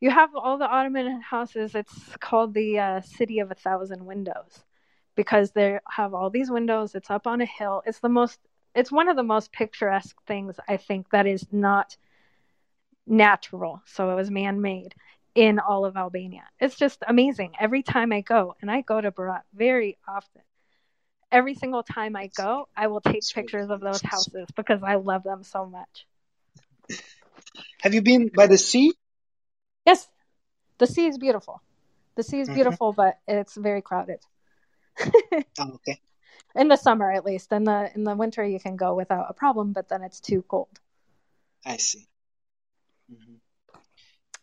You 0.00 0.10
have 0.10 0.34
all 0.36 0.58
the 0.58 0.68
Ottoman 0.68 1.20
houses. 1.22 1.74
It's 1.74 2.16
called 2.18 2.54
the 2.54 2.78
uh, 2.78 3.00
City 3.02 3.40
of 3.40 3.50
a 3.50 3.54
Thousand 3.54 4.04
Windows 4.06 4.64
because 5.16 5.52
they 5.52 5.78
have 5.88 6.14
all 6.14 6.30
these 6.30 6.50
windows. 6.50 6.94
It's 6.94 7.10
up 7.10 7.26
on 7.26 7.40
a 7.40 7.46
hill. 7.46 7.82
It's 7.86 8.00
the 8.00 8.08
most. 8.08 8.40
It's 8.74 8.92
one 8.92 9.08
of 9.08 9.16
the 9.16 9.22
most 9.22 9.52
picturesque 9.52 10.16
things 10.26 10.60
I 10.68 10.76
think 10.78 11.10
that 11.10 11.26
is 11.26 11.46
not 11.52 11.96
natural. 13.06 13.82
So 13.86 14.10
it 14.10 14.14
was 14.14 14.30
man 14.30 14.60
made 14.60 14.94
in 15.34 15.58
all 15.58 15.84
of 15.84 15.96
Albania. 15.96 16.44
It's 16.60 16.76
just 16.76 17.02
amazing. 17.06 17.52
Every 17.58 17.82
time 17.82 18.12
I 18.12 18.20
go, 18.20 18.54
and 18.60 18.70
I 18.70 18.82
go 18.82 19.00
to 19.00 19.10
Berat 19.10 19.42
very 19.54 19.96
often, 20.06 20.42
every 21.30 21.54
single 21.54 21.82
time 21.82 22.14
I 22.16 22.28
go, 22.36 22.68
I 22.76 22.86
will 22.88 23.00
take 23.00 23.22
pictures 23.34 23.70
of 23.70 23.80
those 23.80 24.02
houses 24.02 24.46
because 24.54 24.82
I 24.82 24.96
love 24.96 25.22
them 25.24 25.42
so 25.42 25.66
much. 25.66 26.06
Have 27.82 27.94
you 27.94 28.02
been 28.02 28.28
by 28.28 28.46
the 28.46 28.58
sea? 28.58 28.92
Yes, 29.86 30.08
the 30.78 30.86
sea 30.86 31.06
is 31.06 31.18
beautiful. 31.18 31.62
The 32.14 32.22
sea 32.22 32.40
is 32.40 32.48
Mhm. 32.48 32.54
beautiful, 32.54 32.92
but 32.92 33.18
it's 33.26 33.56
very 33.56 33.82
crowded. 33.82 34.20
Oh, 35.58 35.72
okay. 35.74 36.00
In 36.54 36.68
the 36.68 36.76
summer, 36.76 37.10
at 37.12 37.24
least. 37.24 37.52
In 37.52 37.64
the 37.64 37.90
in 37.94 38.04
the 38.04 38.14
winter, 38.16 38.44
you 38.44 38.58
can 38.60 38.76
go 38.76 38.94
without 38.94 39.26
a 39.28 39.34
problem, 39.34 39.72
but 39.72 39.88
then 39.88 40.02
it's 40.02 40.20
too 40.20 40.42
cold. 40.42 40.80
I 41.64 41.76
see. 41.76 42.08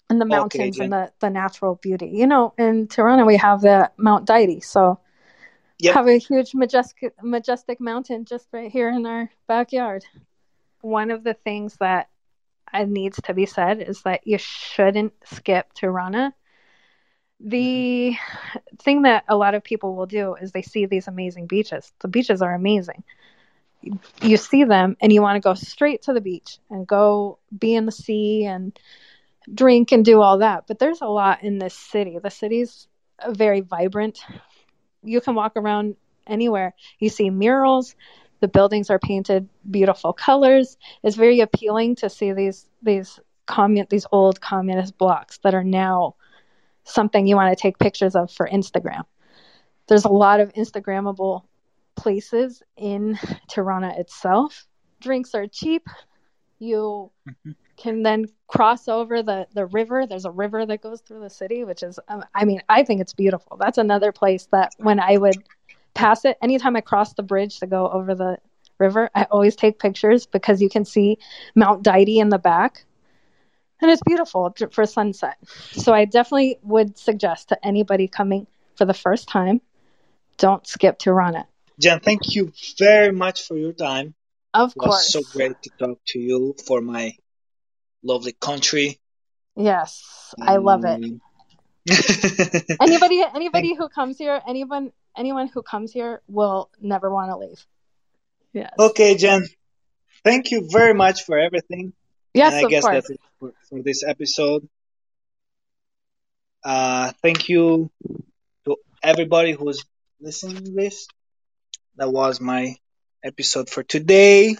And 0.09 0.19
the 0.19 0.25
Okay, 0.31 0.69
mountains 0.69 0.75
Jen. 0.75 0.85
and 0.85 0.91
the, 0.91 1.11
the 1.19 1.29
natural 1.29 1.75
beauty. 1.75 2.07
You 2.13 2.27
know, 2.27 2.53
in 2.57 2.87
Tirana, 2.87 3.25
we 3.25 3.37
have 3.37 3.61
the 3.61 3.91
Mount 3.97 4.27
Dajti. 4.27 4.63
So 4.63 4.99
Yep. 5.79 5.95
have 5.95 6.07
a 6.07 6.17
huge 6.17 6.53
majestic 6.55 7.13
majestic 7.21 7.79
mountain 7.79 8.25
just 8.25 8.47
right 8.51 8.71
here 8.71 8.89
in 8.89 9.05
our 9.05 9.29
backyard. 9.47 10.03
One 10.81 11.11
of 11.11 11.23
the 11.23 11.33
things 11.33 11.77
that 11.79 12.09
uh, 12.73 12.83
needs 12.85 13.19
to 13.23 13.33
be 13.33 13.45
said 13.45 13.81
is 13.81 14.01
that 14.03 14.25
you 14.25 14.37
shouldn't 14.37 15.13
skip 15.25 15.73
Tirana. 15.73 16.33
The 17.39 18.15
thing 18.83 19.03
that 19.03 19.23
a 19.27 19.35
lot 19.35 19.55
of 19.55 19.63
people 19.63 19.95
will 19.95 20.05
do 20.05 20.35
is 20.35 20.51
they 20.51 20.61
see 20.61 20.85
these 20.85 21.07
amazing 21.07 21.47
beaches. 21.47 21.93
The 22.01 22.07
beaches 22.07 22.41
are 22.41 22.53
amazing. 22.53 23.03
You 24.21 24.37
see 24.37 24.63
them 24.65 24.97
and 25.01 25.11
you 25.11 25.21
want 25.21 25.35
to 25.37 25.47
go 25.47 25.53
straight 25.53 26.03
to 26.03 26.13
the 26.13 26.21
beach 26.21 26.59
and 26.69 26.85
go 26.85 27.39
be 27.57 27.75
in 27.75 27.85
the 27.85 27.91
sea 27.91 28.45
and 28.45 28.77
drink 29.53 29.91
and 29.91 30.03
do 30.03 30.21
all 30.21 30.39
that. 30.39 30.65
But 30.67 30.79
there's 30.79 31.01
a 31.01 31.07
lot 31.07 31.43
in 31.43 31.59
this 31.59 31.73
city. 31.73 32.17
The 32.21 32.29
city's 32.29 32.87
very 33.27 33.61
vibrant. 33.61 34.19
You 35.03 35.21
can 35.21 35.35
walk 35.35 35.53
around 35.55 35.95
anywhere. 36.27 36.73
You 36.99 37.09
see 37.09 37.29
murals. 37.29 37.95
The 38.41 38.47
buildings 38.47 38.89
are 38.89 38.99
painted 38.99 39.49
beautiful 39.69 40.13
colors. 40.13 40.77
It's 41.03 41.15
very 41.15 41.41
appealing 41.41 41.95
to 41.97 42.09
see 42.09 42.31
these 42.31 42.67
these 42.81 43.19
commun 43.45 43.87
these 43.89 44.05
old 44.11 44.39
communist 44.39 44.97
blocks 44.97 45.39
that 45.39 45.55
are 45.55 45.63
now 45.63 46.15
something 46.83 47.27
you 47.27 47.35
want 47.35 47.55
to 47.55 47.61
take 47.61 47.77
pictures 47.79 48.15
of 48.15 48.31
for 48.31 48.47
Instagram. 48.47 49.03
There's 49.87 50.05
a 50.05 50.09
lot 50.09 50.39
of 50.39 50.53
Instagrammable 50.53 51.43
places 51.95 52.63
in 52.77 53.19
Tirana 53.49 53.93
itself. 53.97 54.67
Drinks 55.01 55.35
are 55.35 55.47
cheap. 55.47 55.87
You 56.59 57.11
Mhm. 57.27 57.55
Can 57.79 58.03
then 58.03 58.25
cross 58.47 58.87
over 58.87 59.23
the, 59.23 59.47
the 59.53 59.65
river. 59.65 60.05
There's 60.05 60.25
a 60.25 60.31
river 60.31 60.65
that 60.65 60.81
goes 60.81 61.01
through 61.01 61.21
the 61.21 61.29
city, 61.29 61.63
which 61.63 61.81
is, 61.81 61.99
um, 62.09 62.25
I 62.35 62.45
mean, 62.45 62.61
I 62.67 62.83
think 62.83 62.99
it's 63.01 63.13
beautiful. 63.13 63.57
That's 63.57 63.77
another 63.77 64.11
place 64.11 64.47
that 64.51 64.73
when 64.77 64.99
I 64.99 65.17
would 65.17 65.41
pass 65.93 66.25
it, 66.25 66.37
anytime 66.41 66.75
I 66.75 66.81
cross 66.81 67.13
the 67.13 67.23
bridge 67.23 67.59
to 67.59 67.67
go 67.67 67.87
over 67.89 68.15
the 68.15 68.37
river, 68.79 69.09
I 69.15 69.23
always 69.31 69.55
take 69.55 69.79
pictures 69.79 70.25
because 70.25 70.61
you 70.61 70.69
can 70.69 70.85
see 70.85 71.17
Mount 71.55 71.83
Dajti 71.83 72.17
in 72.17 72.29
the 72.29 72.37
back. 72.39 72.85
and 73.81 73.89
it's 73.89 74.01
beautiful 74.05 74.53
for 74.71 74.85
sunset. 74.85 75.37
So 75.71 75.93
I 75.93 76.05
definitely 76.05 76.59
would 76.63 76.97
suggest 76.97 77.49
to 77.49 77.65
anybody 77.65 78.07
coming 78.09 78.45
for 78.75 78.85
the 78.85 78.93
first 78.93 79.29
time, 79.29 79.61
don't 80.37 80.67
skip 80.67 80.99
Tirana. 80.99 81.47
Jen, 81.79 81.99
thank 82.01 82.35
you 82.35 82.51
very 82.77 83.11
much 83.13 83.43
for 83.43 83.55
your 83.57 83.73
time. 83.73 84.15
Of 84.53 84.75
It 84.75 84.79
was 84.79 84.89
course. 84.89 85.11
so 85.11 85.21
great 85.37 85.61
to 85.63 85.69
talk 85.79 85.99
to 86.07 86.19
you 86.19 86.55
for 86.67 86.81
my 86.81 87.13
lovely 88.03 88.33
country. 88.33 88.99
Yes, 89.55 90.33
I 90.41 90.57
love 90.57 90.85
it. 90.85 91.03
Um, 91.03 91.21
Anybody 92.81 93.23
anybody 93.33 93.75
who 93.75 93.89
comes 93.89 94.17
here, 94.17 94.41
anyone 94.47 94.91
anyone 95.17 95.47
who 95.47 95.61
comes 95.61 95.91
here 95.91 96.21
will 96.27 96.69
never 96.79 97.11
want 97.11 97.31
to 97.31 97.37
leave. 97.37 97.65
Yes. 98.53 98.73
okay, 98.79 99.15
Jen. 99.15 99.45
Thank 100.23 100.51
you 100.51 100.67
very 100.69 100.93
much 100.93 101.23
for 101.23 101.37
everything. 101.37 101.93
Yes, 102.33 102.53
and 102.53 102.59
I 102.59 102.63
of 102.63 102.69
guess 102.69 102.83
course. 102.83 102.93
that's 102.93 103.09
it 103.09 103.19
for, 103.39 103.53
for 103.69 103.81
this 103.81 104.03
episode. 104.03 104.67
Uh, 106.63 107.11
thank 107.21 107.49
you 107.49 107.89
to 108.65 108.77
everybody 109.01 109.53
who's 109.53 109.85
listening 110.19 110.65
to 110.65 110.71
this. 110.71 111.07
That 111.95 112.11
was 112.11 112.41
my 112.41 112.75
episode 113.23 113.69
for 113.69 113.83
today 113.83 114.55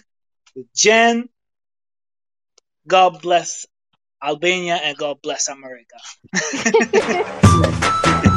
with 0.54 0.72
Jen. 0.74 1.28
God 2.86 3.22
bless 3.22 3.66
Albania 4.22 4.80
and 4.82 4.96
God 4.96 5.18
bless 5.22 5.48
America. 5.48 5.96